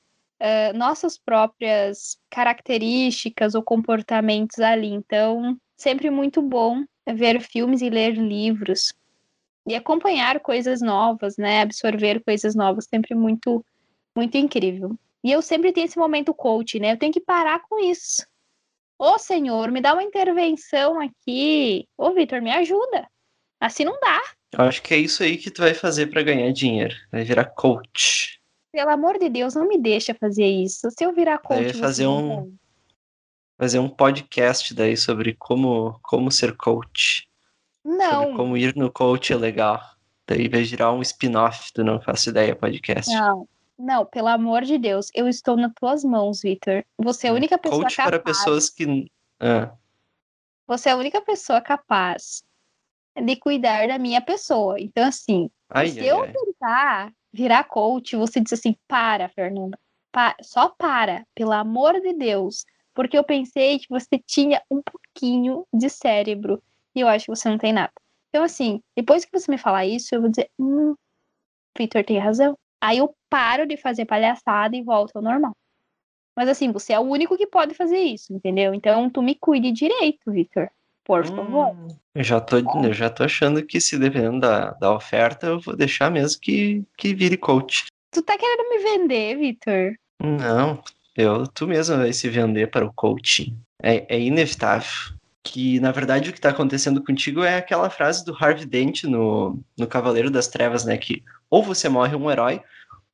[0.41, 4.89] uh, nossas próprias características ou comportamentos ali.
[4.89, 8.93] Então, sempre muito bom ver filmes e ler livros
[9.67, 11.61] e acompanhar coisas novas, né?
[11.61, 13.63] Absorver coisas novas, sempre muito,
[14.15, 14.97] muito incrível.
[15.21, 16.93] E eu sempre tenho esse momento coach, né?
[16.93, 18.25] Eu tenho que parar com isso.
[18.97, 21.85] Ô, Senhor, me dá uma intervenção aqui.
[21.97, 23.07] Ô, Vitor, me ajuda.
[23.59, 24.21] Assim não dá.
[24.53, 26.95] Eu acho que é isso aí que tu vai fazer para ganhar dinheiro.
[27.11, 28.39] Vai virar coach.
[28.71, 30.89] Pelo amor de Deus, não me deixa fazer isso.
[30.91, 32.55] Se eu virar coach, vai fazer um
[33.59, 37.27] fazer um podcast daí sobre como como ser coach.
[37.87, 38.35] Não.
[38.35, 39.81] Como ir no coach é legal.
[40.27, 43.09] Daí vai virar um spin-off do Não Faço Ideia podcast.
[43.13, 43.47] Não.
[43.79, 46.83] Não, pelo amor de Deus, eu estou nas tuas mãos, Victor.
[46.97, 48.09] Você é a é, única pessoa Coach capaz.
[48.09, 49.09] para pessoas que.
[49.39, 49.71] Ah.
[50.65, 52.43] Você é a única pessoa capaz
[53.15, 54.79] de cuidar da minha pessoa.
[54.79, 56.33] Então, assim, ai, se ai, eu ai.
[56.33, 59.79] tentar virar coach, você diz assim: para, Fernanda.
[60.11, 62.65] Pa só para, pelo amor de Deus.
[62.93, 66.61] Porque eu pensei que você tinha um pouquinho de cérebro.
[66.97, 67.93] E eu acho que você não tem nada.
[68.29, 70.95] Então, assim, depois que você me falar isso, eu vou dizer: hum,
[71.77, 72.57] Victor tem razão.
[72.81, 75.51] Aí eu paro de fazer palhaçada e volto ao normal.
[76.35, 78.73] Mas assim, você é o único que pode fazer isso, entendeu?
[78.73, 80.69] Então tu me cuide direito, Victor.
[81.05, 81.75] Por hum, favor.
[82.15, 85.75] Eu já tô, eu já tô achando que se dependendo da, da oferta, eu vou
[85.75, 87.85] deixar mesmo que, que vire coach.
[88.11, 89.95] Tu tá querendo me vender, Victor?
[90.19, 90.83] Não,
[91.15, 93.55] eu, tu mesmo vai se vender para o coaching.
[93.81, 95.16] É, é inevitável.
[95.47, 99.57] Que, na verdade, o que tá acontecendo contigo é aquela frase do Harvey Dent no,
[99.77, 100.97] no Cavaleiro das Trevas, né?
[100.97, 102.61] Que ou você morre um herói,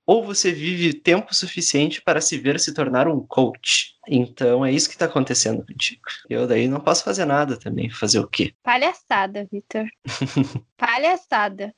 [0.03, 3.93] ou você vive tempo suficiente para se ver se tornar um coach.
[4.07, 6.01] Então é isso que está acontecendo contigo.
[6.27, 7.87] Eu daí não posso fazer nada também.
[7.89, 8.53] Fazer o quê?
[8.63, 9.85] Palhaçada, Vitor.
[10.75, 11.73] Palhaçada.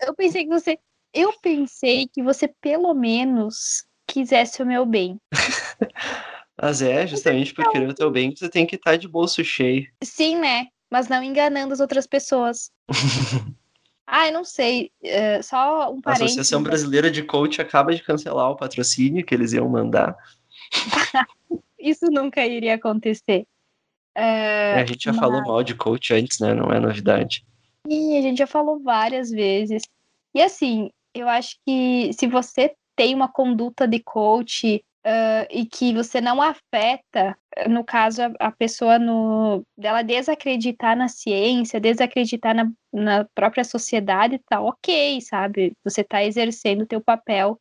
[0.00, 0.78] Eu pensei que você.
[1.12, 5.18] Eu pensei que você pelo menos quisesse o meu bem.
[6.60, 9.42] Mas é, justamente por querer o teu bem, você tem que estar tá de bolso
[9.44, 9.86] cheio.
[10.02, 10.68] Sim, né?
[10.90, 12.70] Mas não enganando as outras pessoas.
[14.06, 14.92] Ah, eu não sei.
[15.02, 16.36] É, só um parênteses.
[16.36, 20.14] A Associação Brasileira de Coach acaba de cancelar o patrocínio que eles iam mandar.
[21.78, 23.46] Isso nunca iria acontecer.
[24.14, 25.20] É, a gente já mas...
[25.20, 26.54] falou mal de coach antes, né?
[26.54, 27.44] Não é novidade.
[27.86, 29.82] Sim, a gente já falou várias vezes.
[30.34, 35.92] E assim, eu acho que se você tem uma conduta de coach uh, e que
[35.94, 37.36] você não afeta,
[37.68, 44.40] no caso, a, a, pessoa no, dela desacreditar na ciência, desacreditar na, na própria sociedade,
[44.48, 45.72] tá ok, sabe?
[45.84, 47.58] Você tá exercendo o teu papel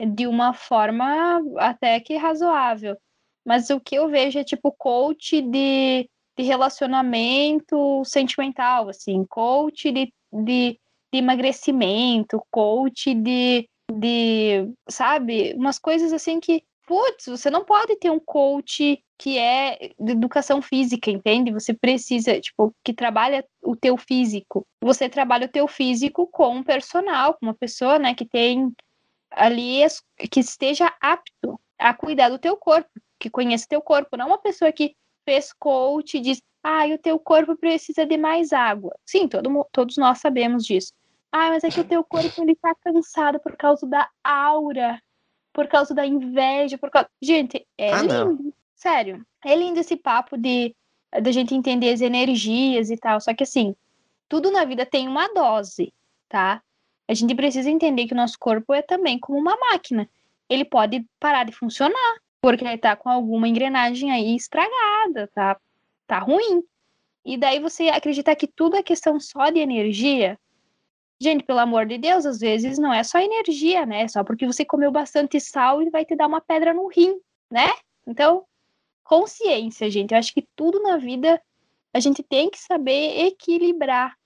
[0.00, 2.96] de uma forma até que razoável.
[3.44, 10.12] Mas o que eu vejo é tipo coach de, de relacionamento sentimental, assim, coach de,
[10.32, 10.78] de,
[11.12, 18.10] de emagrecimento, coach de, de, sabe, umas coisas assim que putz, você não pode ter
[18.10, 21.52] um coach que é de educação física, entende?
[21.52, 24.66] Você precisa, tipo, que trabalha o teu físico.
[24.82, 28.74] Você trabalha o teu físico com um personal, com uma pessoa, né, que tem
[29.30, 29.82] ali,
[30.32, 34.38] que esteja apto a cuidar do teu corpo, que conheça o teu corpo, não uma
[34.38, 38.92] pessoa que fez coach e diz, ah, o teu corpo precisa de mais água.
[39.06, 40.92] Sim, todo, todos nós sabemos disso.
[41.30, 45.00] Ah, mas é que o teu corpo ele tá cansado por causa da aura
[45.52, 47.08] por causa da inveja, por causa.
[47.20, 48.42] Gente, é ah, lindo.
[48.42, 48.52] Não.
[48.74, 49.24] Sério.
[49.44, 50.74] É lindo esse papo de
[51.22, 53.20] da gente entender as energias e tal.
[53.20, 53.74] Só que assim,
[54.28, 55.92] tudo na vida tem uma dose,
[56.28, 56.62] tá?
[57.08, 60.08] A gente precisa entender que o nosso corpo é também como uma máquina.
[60.48, 65.58] Ele pode parar de funcionar, porque ele tá com alguma engrenagem aí estragada, tá?
[66.06, 66.62] Tá ruim.
[67.24, 70.38] E daí você acreditar que tudo é questão só de energia,
[71.22, 74.08] Gente, pelo amor de Deus, às vezes não é só energia, né?
[74.08, 77.68] Só porque você comeu bastante sal e vai te dar uma pedra no rim, né?
[78.06, 78.46] Então,
[79.04, 80.12] consciência, gente.
[80.12, 81.40] Eu acho que tudo na vida
[81.92, 84.16] a gente tem que saber equilibrar,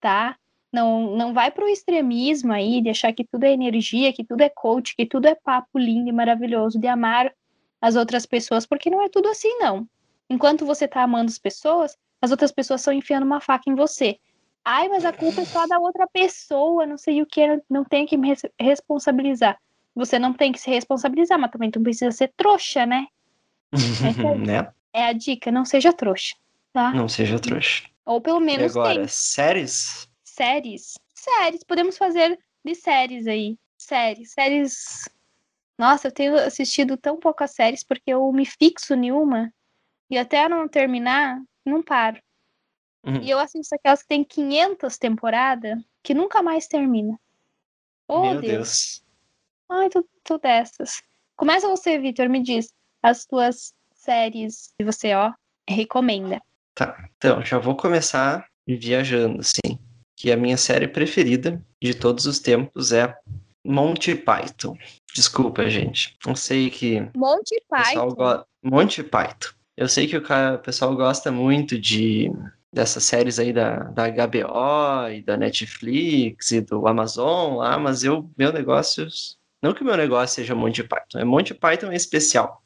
[0.00, 0.38] tá?
[0.72, 4.40] Não, não vai para o extremismo aí de achar que tudo é energia, que tudo
[4.40, 7.34] é coach, que tudo é papo lindo e maravilhoso de amar
[7.80, 9.86] as outras pessoas, porque não é tudo assim, não.
[10.30, 14.18] Enquanto você tá amando as pessoas, as outras pessoas estão enfiando uma faca em você.
[14.64, 18.04] Ai, mas a culpa é só da outra pessoa, não sei o que, não tem
[18.06, 19.58] que me responsabilizar.
[19.94, 23.06] Você não tem que se responsabilizar, mas também tu precisa ser trouxa, né?
[23.72, 24.72] É né?
[24.92, 26.34] é a dica, não seja trouxa,
[26.72, 26.92] tá?
[26.92, 27.84] Não seja trouxa.
[28.04, 29.08] Ou pelo menos e agora, tem.
[29.08, 30.08] séries?
[30.24, 30.94] Séries.
[31.14, 31.62] Séries.
[31.64, 33.58] Podemos fazer de séries aí.
[33.76, 34.32] Séries.
[34.32, 35.08] Séries.
[35.76, 39.52] Nossa, eu tenho assistido tão poucas séries porque eu me fixo em uma
[40.10, 42.20] e até não terminar, não paro.
[43.08, 43.22] Uhum.
[43.22, 47.18] E eu assisto aquelas que tem 500 temporadas que nunca mais termina.
[48.06, 48.50] Oh, Meu Deus.
[48.50, 49.04] Deus.
[49.70, 51.02] Ai, tô, tô dessas.
[51.34, 52.70] Começa você, Vitor, me diz
[53.02, 55.32] as tuas séries que você, ó,
[55.66, 56.42] recomenda.
[56.74, 59.78] Tá, então, já vou começar viajando, assim.
[60.14, 63.16] Que a minha série preferida de todos os tempos é
[63.64, 64.76] Monty Python.
[65.14, 66.16] Desculpa, gente.
[66.26, 68.08] Não sei que Monty Python.
[68.08, 68.44] go...
[68.62, 69.54] Monty Python.
[69.76, 72.32] Eu sei que o, cara, o pessoal gosta muito de
[72.72, 78.30] dessas séries aí da, da HBO e da Netflix e do Amazon lá, mas eu,
[78.36, 79.06] meu negócio,
[79.62, 82.62] não que o meu negócio seja Monty Python, é Monty Python em especial.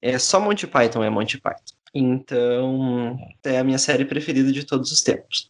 [0.00, 1.76] É só Monty Python é Monty Python.
[1.94, 5.48] Então, é a minha série preferida de todos os tempos.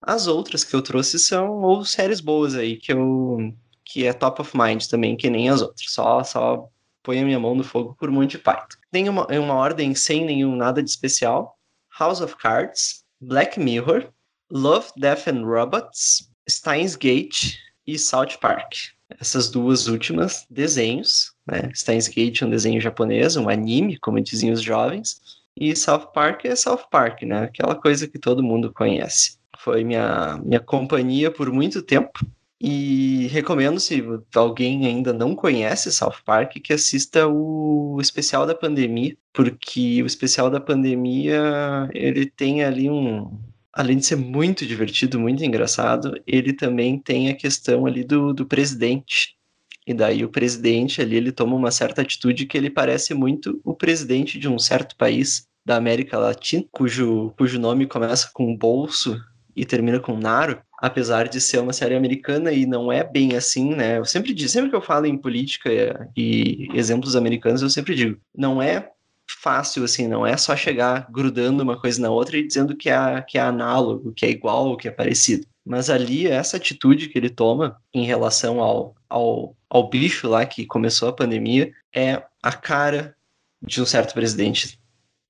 [0.00, 3.54] As outras que eu trouxe são ou séries boas aí que eu
[3.84, 5.90] que é top of mind também, que nem as outras.
[5.90, 6.68] Só só
[7.02, 8.78] põe a minha mão no fogo por Monty Python.
[8.90, 11.58] Tem uma, em uma ordem sem nenhum nada de especial.
[11.98, 14.08] House of Cards, Black Mirror,
[14.50, 18.74] Love, Death and Robots, Steins Gate e South Park.
[19.20, 21.70] Essas duas últimas desenhos, né?
[21.74, 25.20] Steins Gate é um desenho japonês, um anime, como diziam os jovens,
[25.56, 27.44] e South Park é South Park, né?
[27.44, 29.38] Aquela coisa que todo mundo conhece.
[29.58, 32.26] Foi minha, minha companhia por muito tempo.
[32.60, 34.02] E recomendo, se
[34.34, 40.48] alguém ainda não conhece South Park, que assista o especial da pandemia, porque o especial
[40.48, 43.38] da pandemia, ele tem ali um...
[43.72, 48.46] Além de ser muito divertido, muito engraçado, ele também tem a questão ali do, do
[48.46, 49.36] presidente.
[49.84, 53.74] E daí o presidente ali, ele toma uma certa atitude que ele parece muito o
[53.74, 59.20] presidente de um certo país da América Latina, cujo, cujo nome começa com bolso
[59.56, 63.74] e termina com Naro, apesar de ser uma série americana e não é bem assim,
[63.74, 63.96] né?
[63.96, 65.70] Eu sempre digo, sempre que eu falo em política
[66.14, 68.90] e exemplos americanos, eu sempre digo, não é
[69.26, 73.22] fácil assim, não é só chegar grudando uma coisa na outra e dizendo que é,
[73.22, 75.46] que é análogo, que é igual, que é parecido.
[75.64, 80.66] Mas ali, essa atitude que ele toma em relação ao, ao, ao bicho lá que
[80.66, 83.16] começou a pandemia é a cara
[83.62, 84.78] de um certo presidente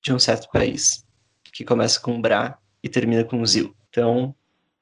[0.02, 1.06] de um certo país,
[1.52, 3.72] que começa com Bra e termina com Zil.
[3.88, 4.34] Então,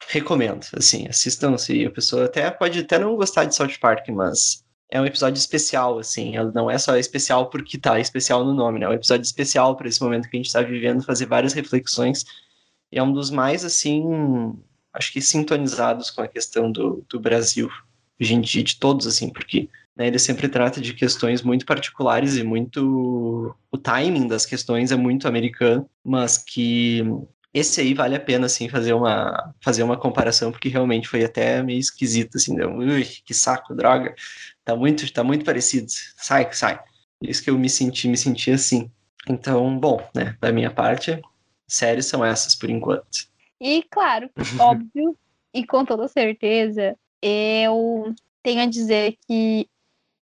[0.09, 4.65] recomendo, assim, assistam se a pessoa até pode até não gostar de South Park, mas
[4.91, 8.87] é um episódio especial, assim, não é só especial porque tá especial no nome, né?
[8.87, 12.25] É um episódio especial para esse momento que a gente está vivendo, fazer várias reflexões.
[12.91, 14.05] E é um dos mais, assim,
[14.93, 17.71] acho que sintonizados com a questão do, do Brasil,
[18.21, 23.55] gente, de todos, assim, porque né, ele sempre trata de questões muito particulares e muito.
[23.71, 27.03] O timing das questões é muito americano, mas que
[27.55, 31.63] esse aí vale a pena, assim, fazer uma, fazer uma comparação, porque realmente foi até
[31.63, 34.15] meio esquisito, assim, deu, ui, que saco, droga,
[34.65, 35.87] tá muito, tá muito parecido,
[36.17, 36.81] sai, sai.
[37.21, 38.91] Isso que eu me senti, me senti assim.
[39.29, 41.21] Então, bom, né, da minha parte,
[41.69, 43.29] séries são essas por enquanto.
[43.61, 45.17] E, claro, óbvio,
[45.53, 49.69] e com toda certeza, eu tenho a dizer que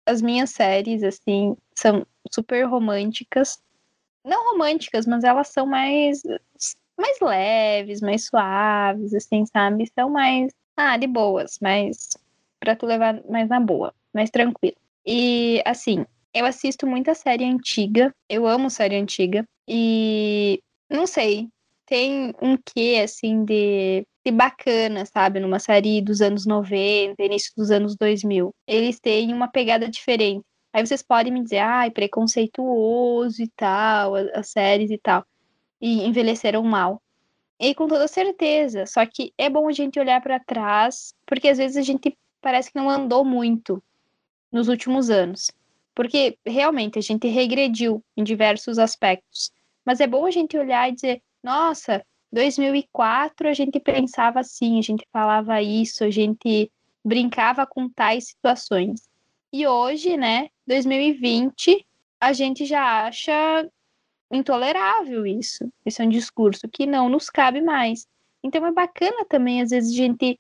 [0.05, 3.59] as minhas séries, assim, são super românticas.
[4.25, 6.23] Não românticas, mas elas são mais
[7.01, 9.91] mais leves, mais suaves, assim, sabe?
[9.99, 12.11] São mais, ah, de boas, mas
[12.59, 14.77] pra tu levar mais na boa, mais tranquilo.
[15.07, 21.49] E, assim, eu assisto muita série antiga, eu amo série antiga, e não sei,
[21.87, 25.41] tem um quê, assim, de, de bacana, sabe?
[25.41, 28.55] Numa série dos anos 90, início dos anos 2000.
[28.67, 30.45] Eles têm uma pegada diferente.
[30.73, 35.25] Aí vocês podem me dizer, ai, preconceituoso e tal, as, as séries e tal.
[35.81, 37.01] E envelheceram mal.
[37.59, 38.87] E com toda certeza.
[38.87, 42.73] Só que é bom a gente olhar para trás, porque às vezes a gente parece
[42.73, 43.83] que não andou muito
[44.51, 45.51] nos últimos anos.
[45.95, 49.51] Porque realmente a gente regrediu em diversos aspectos.
[49.85, 54.83] Mas é bom a gente olhar e dizer, nossa, 2004 a gente pensava assim, a
[54.83, 56.71] gente falava isso, a gente
[57.05, 59.09] brincava com tais situações.
[59.53, 61.85] E hoje, né, 2020,
[62.21, 63.69] a gente já acha
[64.31, 65.71] intolerável isso.
[65.85, 68.07] Esse é um discurso que não nos cabe mais.
[68.43, 70.39] Então é bacana também, às vezes, a gente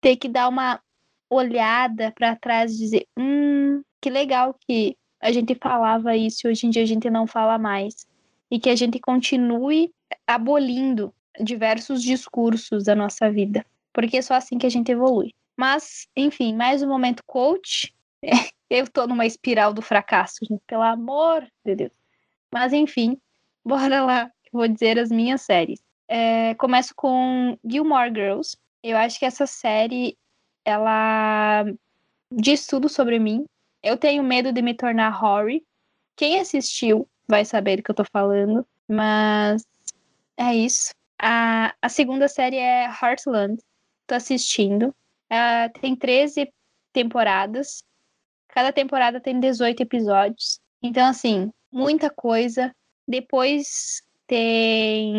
[0.00, 0.80] ter que dar uma
[1.28, 6.66] olhada para trás e dizer: hum, que legal que a gente falava isso e hoje
[6.66, 8.06] em dia a gente não fala mais.
[8.50, 9.92] E que a gente continue
[10.26, 13.64] abolindo diversos discursos da nossa vida.
[13.92, 15.32] Porque é só assim que a gente evolui.
[15.56, 17.94] Mas, enfim, mais um momento coach.
[18.70, 21.99] Eu tô numa espiral do fracasso, gente, pelo amor de Deus.
[22.52, 23.18] Mas, enfim,
[23.64, 24.30] bora lá.
[24.52, 25.80] Vou dizer as minhas séries.
[26.08, 28.56] É, começo com Gilmore Girls.
[28.82, 30.18] Eu acho que essa série,
[30.64, 31.64] ela
[32.32, 33.44] diz tudo sobre mim.
[33.82, 35.64] Eu tenho medo de me tornar Rory.
[36.16, 38.66] Quem assistiu vai saber do que eu tô falando.
[38.88, 39.64] Mas
[40.36, 40.92] é isso.
[41.20, 43.62] A, a segunda série é Heartland.
[44.06, 44.94] Tô assistindo.
[45.30, 46.52] Uh, tem 13
[46.92, 47.84] temporadas.
[48.48, 50.60] Cada temporada tem 18 episódios.
[50.82, 52.74] Então, assim, muita coisa.
[53.06, 55.12] Depois tem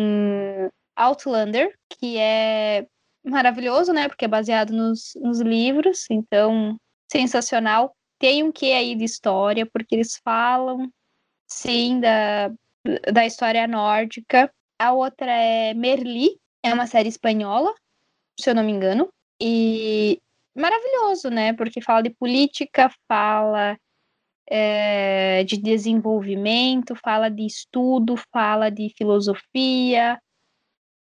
[0.96, 2.86] Outlander, que é
[3.24, 4.08] maravilhoso, né?
[4.08, 6.06] Porque é baseado nos, nos livros.
[6.10, 6.76] Então,
[7.10, 7.94] sensacional.
[8.18, 10.90] Tem um quê aí de história, porque eles falam,
[11.46, 12.48] sim, da,
[13.12, 14.52] da história nórdica.
[14.78, 17.74] A outra é Merli, é uma série espanhola,
[18.38, 19.08] se eu não me engano.
[19.40, 20.20] E
[20.54, 21.52] maravilhoso, né?
[21.52, 23.76] Porque fala de política, fala
[24.54, 30.20] é, de desenvolvimento, fala de estudo, fala de filosofia,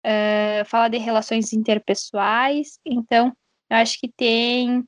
[0.03, 2.79] é, fala de relações interpessoais.
[2.84, 3.31] Então,
[3.69, 4.84] eu acho que tem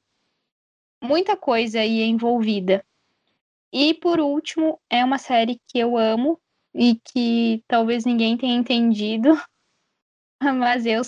[1.04, 2.84] muita coisa aí envolvida.
[3.72, 6.42] E por último, é uma série que eu amo
[6.74, 9.40] e que talvez ninguém tenha entendido,
[10.58, 11.04] mas eu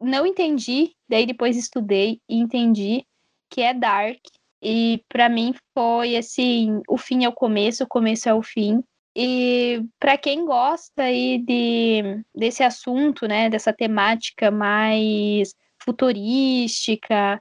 [0.00, 3.06] não entendi, daí depois estudei e entendi
[3.48, 4.18] que é Dark.
[4.64, 8.82] E para mim foi assim, o fim é o começo, o começo é o fim.
[9.14, 17.40] E para quem gosta aí de, desse assunto, né, dessa temática mais futurística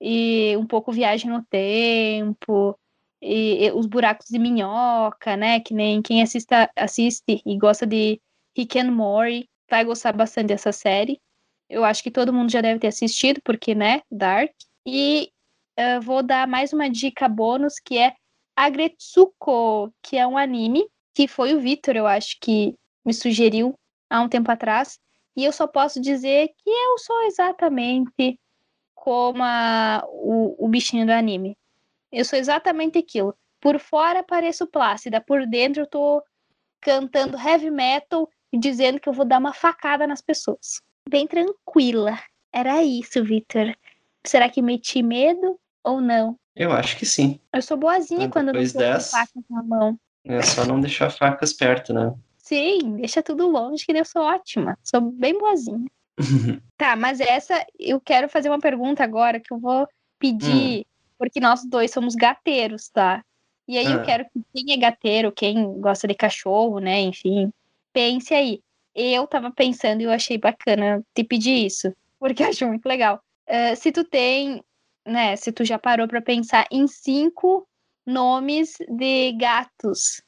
[0.00, 2.76] e um pouco viagem no tempo,
[3.20, 8.18] e, e os buracos de minhoca, né, que nem quem assista, assiste e gosta de
[8.56, 11.20] Rick and Morty vai gostar bastante dessa série.
[11.68, 14.50] Eu acho que todo mundo já deve ter assistido, porque, né, Dark.
[14.86, 15.30] E
[15.78, 18.14] uh, vou dar mais uma dica bônus, que é
[18.56, 23.74] Agretsuko, que é um anime, que foi o Vitor, eu acho, que me sugeriu
[24.08, 24.98] há um tempo atrás.
[25.36, 28.38] E eu só posso dizer que eu sou exatamente
[28.94, 31.56] como a, o, o bichinho do anime.
[32.10, 33.34] Eu sou exatamente aquilo.
[33.60, 36.22] Por fora pareço plácida, por dentro eu tô
[36.80, 42.18] cantando heavy metal e dizendo que eu vou dar uma facada nas pessoas bem tranquila.
[42.52, 43.76] Era isso, Victor.
[44.24, 46.36] Será que meti medo ou não?
[46.54, 47.40] Eu acho que sim.
[47.52, 49.98] Eu sou boazinha quando eu não tô dessa, com faca na mão.
[50.24, 52.14] É só não deixar facas perto, né?
[52.38, 54.78] Sim, deixa tudo longe, que eu sou ótima.
[54.82, 55.86] Sou bem boazinha.
[56.76, 60.84] tá, mas essa eu quero fazer uma pergunta agora que eu vou pedir, hum.
[61.18, 63.24] porque nós dois somos gateiros, tá?
[63.66, 63.92] E aí ah.
[63.92, 67.50] eu quero que quem é gateiro, quem gosta de cachorro, né, enfim,
[67.92, 68.60] pense aí
[68.94, 73.22] eu tava pensando e eu achei bacana te pedir isso, porque acho muito legal.
[73.48, 74.62] Uh, se tu tem,
[75.06, 77.66] né, se tu já parou para pensar em cinco
[78.06, 80.22] nomes de gatos,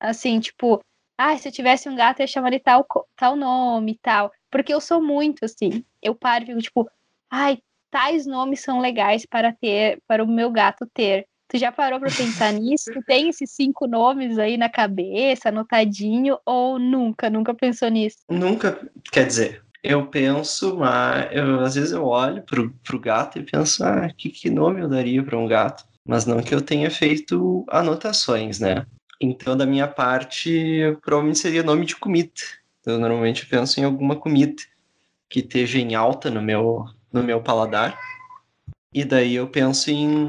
[0.00, 0.80] assim, tipo,
[1.18, 4.30] ah, se eu tivesse um gato, eu ia chamar de tal, tal nome e tal.
[4.50, 5.84] Porque eu sou muito assim.
[6.02, 6.90] Eu paro e fico, tipo,
[7.30, 7.58] ai,
[7.90, 11.26] tais nomes são legais para ter, para o meu gato ter.
[11.48, 12.92] Tu já parou para pensar nisso?
[12.92, 18.18] Tu tem esses cinco nomes aí na cabeça, anotadinho, ou nunca, nunca pensou nisso?
[18.28, 23.42] Nunca, quer dizer, eu penso, mas eu, às vezes eu olho pro, pro gato e
[23.42, 25.84] penso, ah, que, que nome eu daria para um gato?
[26.06, 28.86] Mas não que eu tenha feito anotações, né?
[29.20, 32.32] Então, da minha parte, provavelmente seria nome de comida.
[32.80, 34.62] Então, eu normalmente penso em alguma comida
[35.28, 37.98] que esteja em alta no meu, no meu paladar.
[38.92, 40.28] E daí eu penso em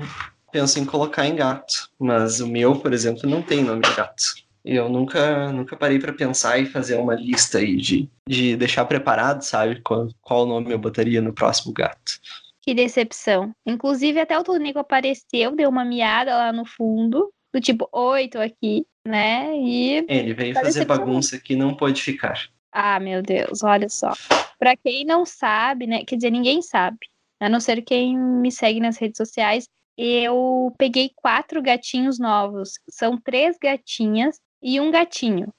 [0.52, 4.24] penso em colocar em gato, mas o meu, por exemplo, não tem nome de gato.
[4.68, 8.84] E eu nunca, nunca parei para pensar e fazer uma lista aí de, de deixar
[8.84, 12.20] preparado, sabe, qual, qual nome eu botaria no próximo gato.
[12.62, 13.54] Que decepção.
[13.66, 18.40] Inclusive, até o Tonico apareceu, deu uma miada lá no fundo, do tipo, oi, tô
[18.40, 19.58] aqui, né?
[19.58, 20.06] E.
[20.10, 22.50] Ele veio fazer bagunça aqui não pôde ficar.
[22.70, 24.12] Ah, meu Deus, olha só.
[24.60, 26.04] Pra quem não sabe, né?
[26.04, 26.98] Quer dizer, ninguém sabe.
[27.40, 32.74] A não ser quem me segue nas redes sociais, eu peguei quatro gatinhos novos.
[32.90, 34.38] São três gatinhas
[34.68, 35.54] e um gatinho.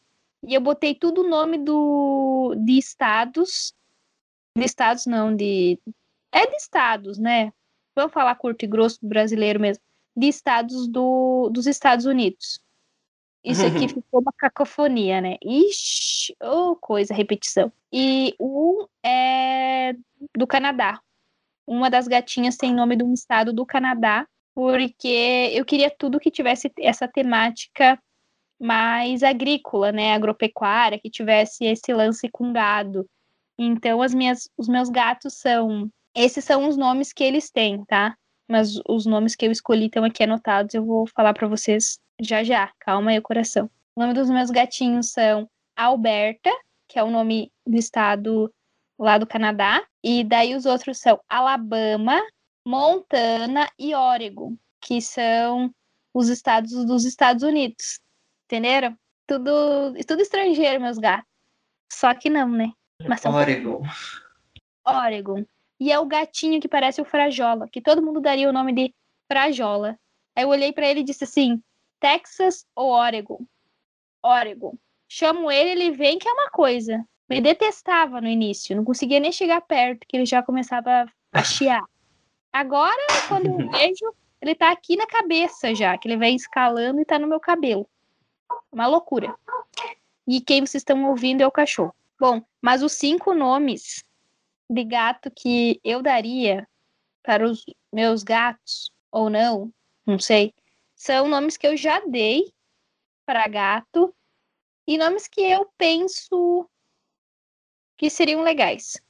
[0.46, 3.74] E eu botei tudo o nome do de estados.
[4.54, 5.80] De estados não, de.
[6.30, 7.50] É de estados, né?
[7.96, 9.82] Vamos falar curto e grosso brasileiro mesmo.
[10.14, 12.60] De estados do, dos Estados Unidos.
[13.42, 15.38] Isso aqui ficou uma cacofonia, né?
[15.42, 17.72] Ixi, oh, coisa, repetição.
[17.90, 19.94] E um é
[20.36, 21.00] do Canadá,
[21.66, 26.30] uma das gatinhas tem nome de um estado do Canadá, porque eu queria tudo que
[26.30, 27.98] tivesse essa temática
[28.60, 33.08] mais agrícola, né, agropecuária, que tivesse esse lance com gado.
[33.58, 35.90] Então, as minhas, os meus gatos são.
[36.14, 38.16] Esses são os nomes que eles têm, tá?
[38.48, 42.42] Mas os nomes que eu escolhi estão aqui anotados, eu vou falar para vocês já
[42.42, 42.72] já.
[42.78, 43.70] Calma aí, coração.
[43.94, 46.50] O nome dos meus gatinhos são Alberta,
[46.88, 48.52] que é o nome do estado
[48.98, 49.84] lá do Canadá.
[50.02, 52.20] E daí os outros são Alabama,
[52.66, 55.72] Montana e Oregon, que são
[56.14, 58.00] os estados dos Estados Unidos.
[58.48, 58.96] Entenderam?
[59.26, 61.28] Tudo, tudo estrangeiro, meus gatos.
[61.92, 62.72] Só que não, né?
[63.06, 63.82] Mas são Oregon.
[64.82, 65.44] Oregon.
[65.78, 68.94] E é o gatinho que parece o Frajola, que todo mundo daria o nome de
[69.30, 69.98] Frajola.
[70.34, 71.62] Aí eu olhei para ele e disse assim:
[72.00, 73.44] Texas ou Oregon?
[74.22, 74.74] Oregon.
[75.06, 77.04] Chamo ele, ele vem que é uma coisa.
[77.28, 81.84] Me detestava no início, não conseguia nem chegar perto, que ele já começava a chiar.
[82.50, 87.04] Agora, quando eu vejo, ele tá aqui na cabeça já, que ele vai escalando e
[87.04, 87.86] tá no meu cabelo.
[88.70, 89.34] Uma loucura.
[90.26, 91.94] E quem vocês estão ouvindo é o cachorro.
[92.20, 94.04] Bom, mas os cinco nomes
[94.68, 96.68] de gato que eu daria
[97.22, 99.72] para os meus gatos, ou não,
[100.04, 100.54] não sei,
[100.94, 102.52] são nomes que eu já dei
[103.24, 104.14] para gato
[104.86, 106.68] e nomes que eu penso
[107.96, 109.00] que seriam legais,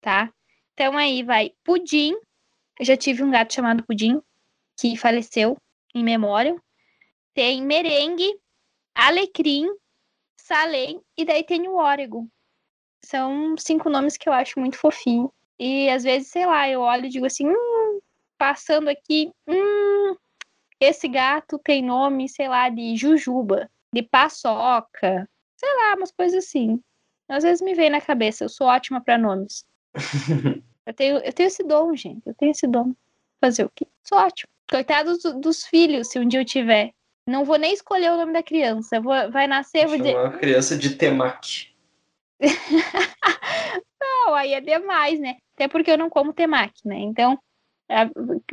[0.00, 0.32] tá?
[0.74, 2.14] Então aí vai Pudim.
[2.78, 4.20] Eu já tive um gato chamado Pudim
[4.76, 5.56] que faleceu
[5.94, 6.60] em memória.
[7.34, 8.40] Tem Merengue,
[8.94, 9.66] Alecrim,
[10.36, 12.26] Salem e daí tem o Oregon.
[13.04, 15.32] São cinco nomes que eu acho muito fofinho.
[15.58, 18.00] E às vezes, sei lá, eu olho e digo assim, hum,
[18.38, 20.16] passando aqui, hum,
[20.80, 26.82] esse gato tem nome, sei lá, de Jujuba, de Paçoca, sei lá, umas coisas assim.
[27.28, 29.64] Às vezes me vem na cabeça, eu sou ótima para nomes.
[30.86, 32.26] eu, tenho, eu tenho esse dom, gente.
[32.26, 32.94] Eu tenho esse dom.
[33.40, 33.86] Fazer o quê?
[34.02, 34.48] Sou ótimo.
[34.70, 36.92] Coitado dos, dos filhos, se um dia eu tiver.
[37.30, 39.00] Não vou nem escolher o nome da criança.
[39.00, 40.16] Vou, vai nascer, vou dizer.
[40.16, 41.68] Uma criança de temaki.
[44.00, 45.36] não, aí é demais, né?
[45.54, 46.98] Até porque eu não como temaki, né?
[46.98, 47.38] Então,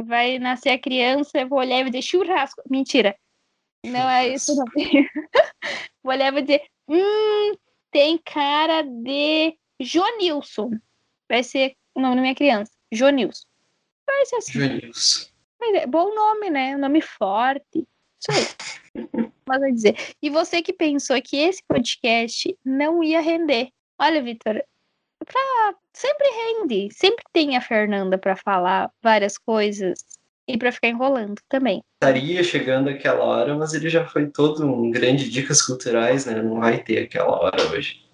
[0.03, 2.61] vai nascer a criança, eu vou olhar e vou dizer churrasco.
[2.69, 3.17] Mentira.
[3.83, 4.65] Não é isso, não.
[6.03, 7.53] vou olhar e vou dizer, hum,
[7.89, 10.69] tem cara de Jonilson.
[11.27, 12.71] Vai ser o nome da minha criança.
[12.93, 13.47] Jonilson.
[14.05, 14.51] Vai ser assim.
[14.51, 15.31] Jonilson.
[15.61, 16.77] É bom nome, né?
[16.77, 17.87] nome forte.
[18.19, 19.07] Isso aí.
[19.47, 19.95] Mas vai dizer.
[20.21, 23.69] E você que pensou que esse podcast não ia render.
[23.99, 24.61] Olha, Vitor,
[25.25, 25.75] pra...
[25.93, 26.89] sempre rende.
[26.93, 29.99] Sempre tem a Fernanda para falar várias coisas
[30.47, 31.83] e para ficar enrolando também.
[31.95, 36.41] Estaria chegando aquela hora, mas ele já foi todo um grande dicas culturais, né?
[36.41, 38.05] Não vai ter aquela hora hoje.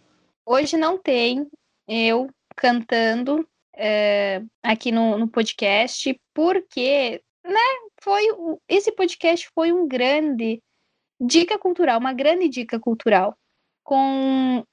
[0.45, 1.47] Hoje não tem
[1.87, 7.59] eu cantando é, aqui no, no podcast, porque, né?
[8.03, 8.27] Foi
[8.67, 10.61] esse podcast foi um grande
[11.19, 13.33] dica cultural, uma grande dica cultural
[13.81, 14.63] com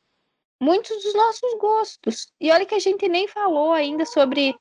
[0.60, 2.26] muitos dos nossos gostos.
[2.40, 4.56] E olha que a gente nem falou ainda sobre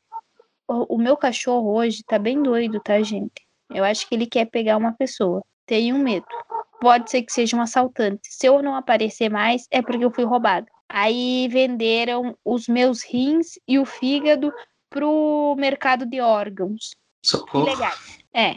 [0.67, 3.43] o, meu cachorro hoje tá bem doido, tá, gente?
[3.71, 5.43] Eu acho que ele quer pegar uma pessoa.
[5.65, 6.25] Tenho medo.
[6.79, 8.21] Pode ser que seja um assaltante.
[8.23, 10.67] Se eu não aparecer mais, é porque eu fui roubada.
[10.87, 14.53] Aí venderam os meus rins e o fígado
[14.89, 16.91] pro mercado de órgãos.
[17.23, 17.65] Socorro.
[17.65, 17.93] Legal.
[18.33, 18.55] É,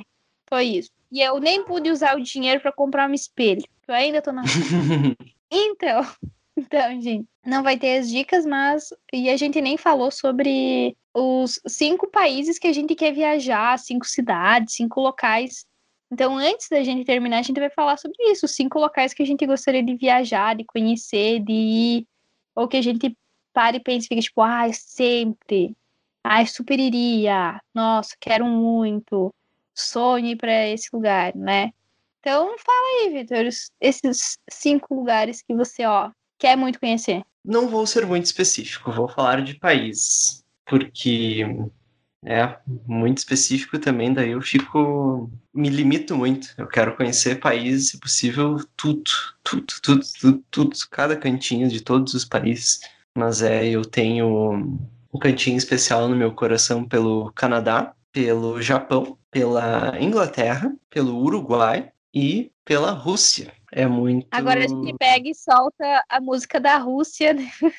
[0.49, 0.91] foi isso.
[1.11, 3.63] E eu nem pude usar o dinheiro para comprar um espelho.
[3.87, 4.43] Eu ainda tô na.
[5.51, 6.07] então,
[6.57, 8.93] então, gente, não vai ter as dicas, mas.
[9.13, 14.07] E a gente nem falou sobre os cinco países que a gente quer viajar, cinco
[14.07, 15.67] cidades, cinco locais.
[16.11, 19.27] Então, antes da gente terminar, a gente vai falar sobre isso, cinco locais que a
[19.27, 22.07] gente gostaria de viajar, de conhecer, de ir,
[22.55, 23.17] ou que a gente
[23.53, 25.75] pare e pense, fica tipo, ai, ah, sempre,
[26.23, 29.35] ai, super iria, nossa, quero muito,
[29.75, 31.71] sonho ir para esse lugar, né?
[32.21, 33.49] Então, fala aí, Vitor,
[33.81, 37.23] esses cinco lugares que você, ó, quer muito conhecer.
[37.45, 40.43] Não vou ser muito específico, vou falar de países
[40.73, 41.45] porque
[42.25, 42.57] é
[42.87, 45.31] muito específico também, daí eu fico.
[45.53, 46.49] me limito muito.
[46.57, 49.11] Eu quero conhecer países, se possível, tudo,
[49.43, 52.81] tudo, tudo, tudo, tudo, cada cantinho de todos os países.
[53.15, 59.99] Mas é, eu tenho um cantinho especial no meu coração pelo Canadá, pelo Japão, pela
[59.99, 63.53] Inglaterra, pelo Uruguai e pela Rússia.
[63.73, 64.27] É muito.
[64.31, 67.33] Agora a gente pega e solta a música da Rússia.
[67.33, 67.51] Né?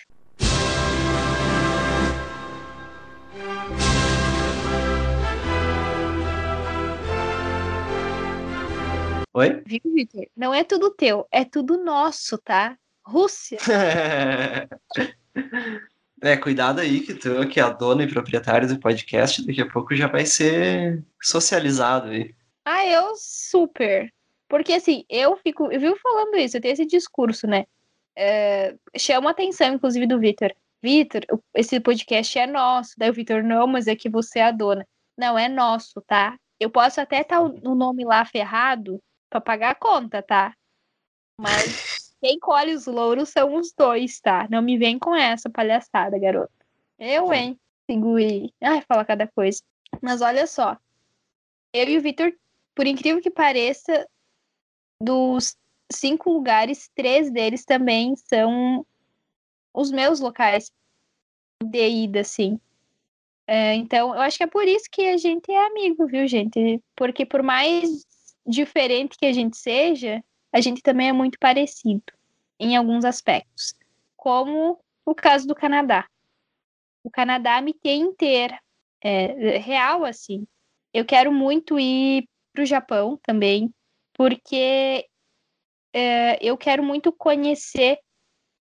[9.36, 9.64] Oi?
[9.66, 10.28] Viu, Victor?
[10.36, 12.78] Não é tudo teu, é tudo nosso, tá?
[13.06, 13.58] Rússia.
[16.24, 19.70] é, cuidado aí que tu, que é a dona e proprietária do podcast, daqui a
[19.70, 22.34] pouco já vai ser socializado aí.
[22.66, 24.12] Ah, eu super.
[24.48, 27.66] Porque assim, eu fico, eu vivo falando isso, eu tenho esse discurso, né?
[28.16, 30.54] É, chama atenção, inclusive, do Vitor.
[30.82, 31.22] Vitor,
[31.56, 32.94] esse podcast é nosso.
[32.98, 34.88] Daí o Vitor, não, mas é que você é a dona.
[35.18, 36.38] Não, é nosso, tá?
[36.60, 39.00] Eu posso até estar o nome lá ferrado,
[39.30, 40.54] para pagar a conta, tá?
[41.40, 44.48] Mas quem colhe os louros são os dois, tá?
[44.50, 46.54] Não me vem com essa palhaçada, garoto.
[46.98, 47.60] Eu, hein?
[47.86, 48.54] Segui.
[48.64, 49.62] Ai, fala cada coisa.
[50.02, 50.78] Mas olha só.
[51.74, 52.34] Eu e o Vitor,
[52.74, 54.08] por incrível que pareça,
[55.02, 55.58] dos
[55.92, 58.86] cinco lugares, três deles também são
[59.74, 60.72] os meus locais
[61.62, 62.58] de ida, assim.
[63.46, 66.82] É, então, eu acho que é por isso que a gente é amigo, viu, gente?
[66.96, 68.06] Porque por mais
[68.48, 72.04] diferente que a gente seja, a gente também é muito parecido
[72.60, 73.74] em alguns aspectos.
[74.16, 76.08] Como o caso do Canadá.
[77.04, 78.58] O Canadá me tem inteira.
[79.04, 80.48] É, real, assim.
[80.94, 83.74] Eu quero muito ir para o Japão também,
[84.14, 85.06] porque
[85.92, 87.98] é, eu quero muito conhecer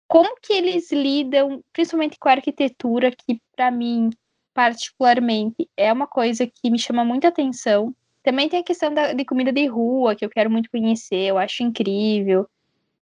[0.08, 4.10] como que eles lidam, principalmente com a arquitetura, que para mim,
[4.54, 7.96] particularmente, é uma coisa que me chama muita atenção.
[8.26, 11.38] Também tem a questão da, de comida de rua, que eu quero muito conhecer, eu
[11.38, 12.48] acho incrível.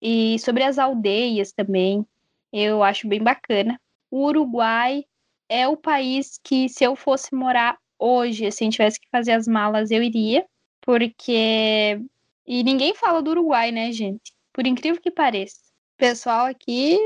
[0.03, 2.07] E sobre as aldeias também,
[2.53, 3.81] eu acho bem bacana.
[4.11, 5.05] O Uruguai
[5.49, 9.91] é o país que, se eu fosse morar hoje, assim, tivesse que fazer as malas,
[9.91, 10.45] eu iria,
[10.83, 12.01] porque.
[12.47, 14.35] E ninguém fala do Uruguai, né, gente?
[14.53, 15.65] Por incrível que pareça
[15.97, 16.99] pessoal aqui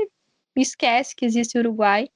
[0.55, 2.09] esquece que existe o Uruguai.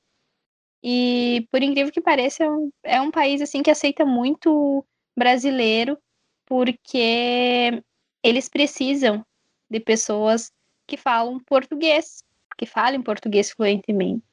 [0.84, 4.86] E por incrível que pareça, é um, é um país assim que aceita muito
[5.16, 5.98] brasileiro,
[6.46, 7.84] porque
[8.22, 9.26] eles precisam
[9.70, 10.52] de pessoas
[10.88, 12.24] que falam português,
[12.58, 14.24] que falem português fluentemente.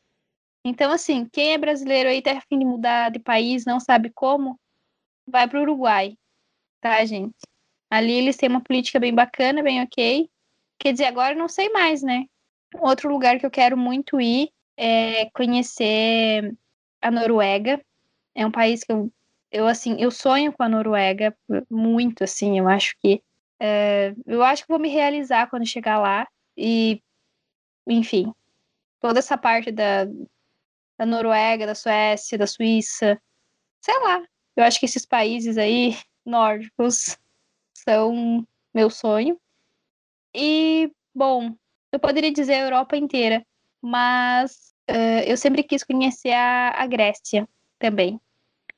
[0.65, 4.61] Então, assim, quem é brasileiro aí tá afim de mudar de país, não sabe como,
[5.27, 6.17] vai para o Uruguai,
[6.81, 7.37] tá, gente?
[7.89, 10.29] Ali eles têm uma política bem bacana, bem ok.
[10.79, 12.27] Quer dizer, agora não sei mais, né?
[12.79, 16.55] Outro lugar que eu quero muito ir é conhecer
[17.01, 17.85] a Noruega.
[18.35, 19.11] É um país que eu,
[19.51, 21.37] eu assim, eu sonho com a Noruega
[21.71, 22.59] muito, assim.
[22.59, 23.23] Eu acho que
[23.61, 26.27] é, eu acho que vou me realizar quando chegar lá
[26.57, 27.03] e,
[27.87, 28.33] enfim,
[29.01, 30.07] toda essa parte da,
[30.99, 33.21] da Noruega, da Suécia, da Suíça,
[33.81, 34.23] sei lá.
[34.57, 37.19] Eu acho que esses países aí nórdicos
[37.75, 39.39] são meu sonho.
[40.35, 41.55] E, bom,
[41.93, 43.45] eu poderia dizer a Europa inteira,
[43.83, 47.49] mas uh, eu sempre quis conhecer a, a Grécia
[47.79, 48.21] também,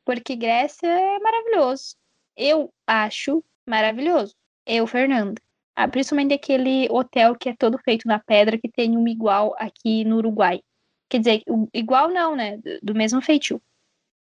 [0.04, 1.96] porque Grécia é maravilhoso.
[2.36, 4.34] Eu acho maravilhoso.
[4.66, 5.40] Eu, Fernanda.
[5.74, 10.04] Ah, principalmente aquele hotel que é todo feito na pedra, que tem um igual aqui
[10.04, 10.60] no Uruguai.
[11.08, 11.42] Quer dizer,
[11.72, 12.58] igual não, né?
[12.82, 13.60] Do mesmo feitio.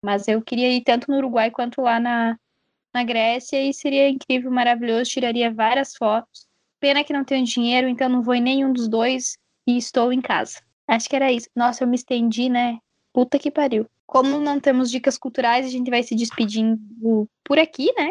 [0.02, 2.38] Mas eu queria ir tanto no Uruguai quanto lá na,
[2.92, 5.10] na Grécia e seria incrível, maravilhoso.
[5.10, 6.46] Tiraria várias fotos.
[6.80, 10.20] Pena que não tenho dinheiro, então não vou em nenhum dos dois e estou em
[10.20, 10.60] casa.
[10.86, 11.48] Acho que era isso.
[11.54, 12.78] Nossa, eu me estendi, né?
[13.12, 13.88] Puta que pariu.
[14.08, 18.08] Como não temos dicas culturais, a gente vai se despedindo por aqui, né?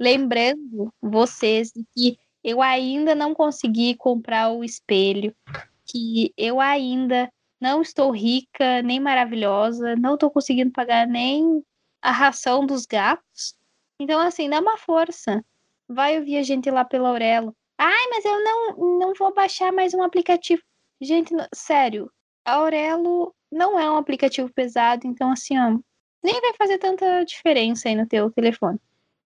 [0.00, 5.36] Lembrando vocês que eu ainda não consegui comprar o espelho,
[5.84, 7.30] que eu ainda
[7.60, 11.62] não estou rica nem maravilhosa, não estou conseguindo pagar nem
[12.00, 13.54] a ração dos gatos.
[14.00, 15.44] Então, assim, dá uma força.
[15.86, 17.54] Vai ouvir a gente lá pela Aurelo.
[17.76, 20.62] Ai, mas eu não, não vou baixar mais um aplicativo.
[21.02, 22.10] Gente, sério,
[22.46, 25.78] Aurelo não é um aplicativo pesado, então assim, ó,
[26.22, 28.78] nem vai fazer tanta diferença aí no teu telefone,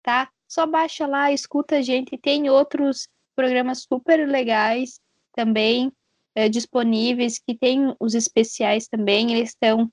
[0.04, 0.30] tá?
[0.48, 5.00] Só baixa lá, escuta a gente, tem outros programas super legais
[5.34, 5.92] também
[6.36, 9.90] é, disponíveis, que tem os especiais também, eles estão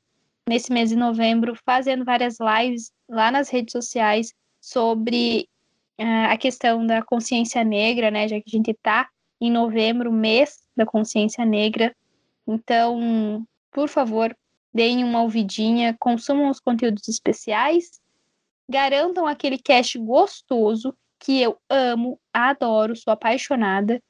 [0.49, 5.49] nesse mês de novembro fazendo várias lives lá nas redes sociais sobre
[5.97, 8.27] a questão da consciência negra, né?
[8.27, 9.09] Já que a gente está
[9.41, 11.95] em novembro, mês da consciência negra.
[12.47, 14.35] Então, por favor,
[14.73, 18.01] deem uma ouvidinha, consumam os conteúdos especiais,
[18.71, 24.01] garantam aquele cast gostoso que eu amo, adoro, sou apaixonada.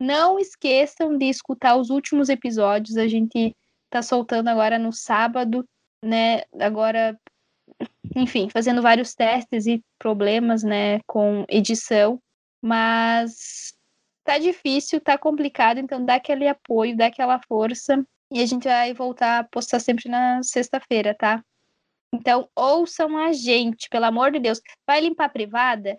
[0.00, 3.54] Não esqueçam de escutar os últimos episódios, a gente
[3.90, 5.64] tá soltando agora no sábado,
[6.02, 6.42] né?
[6.58, 7.18] Agora
[8.16, 12.20] enfim, fazendo vários testes e problemas, né, com edição,
[12.60, 13.74] mas
[14.24, 18.94] tá difícil, tá complicado, então dá aquele apoio, dá aquela força e a gente vai
[18.94, 21.44] voltar a postar sempre na sexta-feira, tá?
[22.12, 24.60] Então, ouçam a gente, pelo amor de Deus.
[24.86, 25.98] Vai limpar a privada?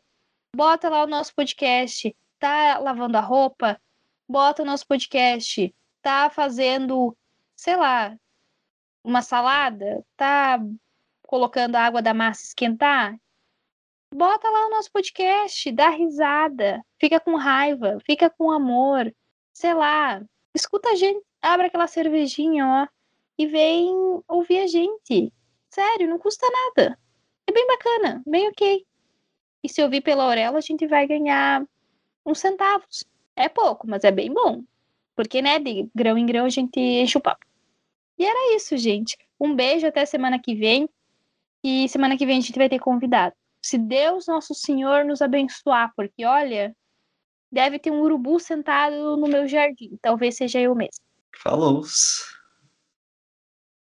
[0.55, 2.15] Bota lá o nosso podcast.
[2.39, 3.79] Tá lavando a roupa?
[4.27, 5.73] Bota o nosso podcast.
[6.01, 7.15] Tá fazendo,
[7.55, 8.15] sei lá,
[9.03, 10.05] uma salada?
[10.17, 10.59] Tá
[11.31, 13.17] colocando a água da massa esquentar,
[14.13, 19.09] bota lá o nosso podcast, dá risada, fica com raiva, fica com amor,
[19.53, 20.21] sei lá,
[20.53, 22.87] escuta a gente, abre aquela cervejinha, ó,
[23.37, 23.89] e vem
[24.27, 25.33] ouvir a gente.
[25.69, 26.99] Sério, não custa nada.
[27.47, 28.85] É bem bacana, bem ok.
[29.63, 31.65] E se ouvir pela Aurela, a gente vai ganhar
[32.25, 33.03] uns centavos.
[33.35, 34.63] É pouco, mas é bem bom.
[35.15, 37.45] Porque, né, de grão em grão a gente enche o papo.
[38.17, 39.17] E era isso, gente.
[39.39, 40.89] Um beijo até semana que vem.
[41.63, 43.35] E semana que vem a gente vai ter convidado.
[43.63, 46.75] Se Deus, nosso Senhor, nos abençoar, porque olha,
[47.51, 49.97] deve ter um urubu sentado no meu jardim.
[50.01, 51.03] Talvez seja eu mesmo.
[51.35, 51.83] Falou.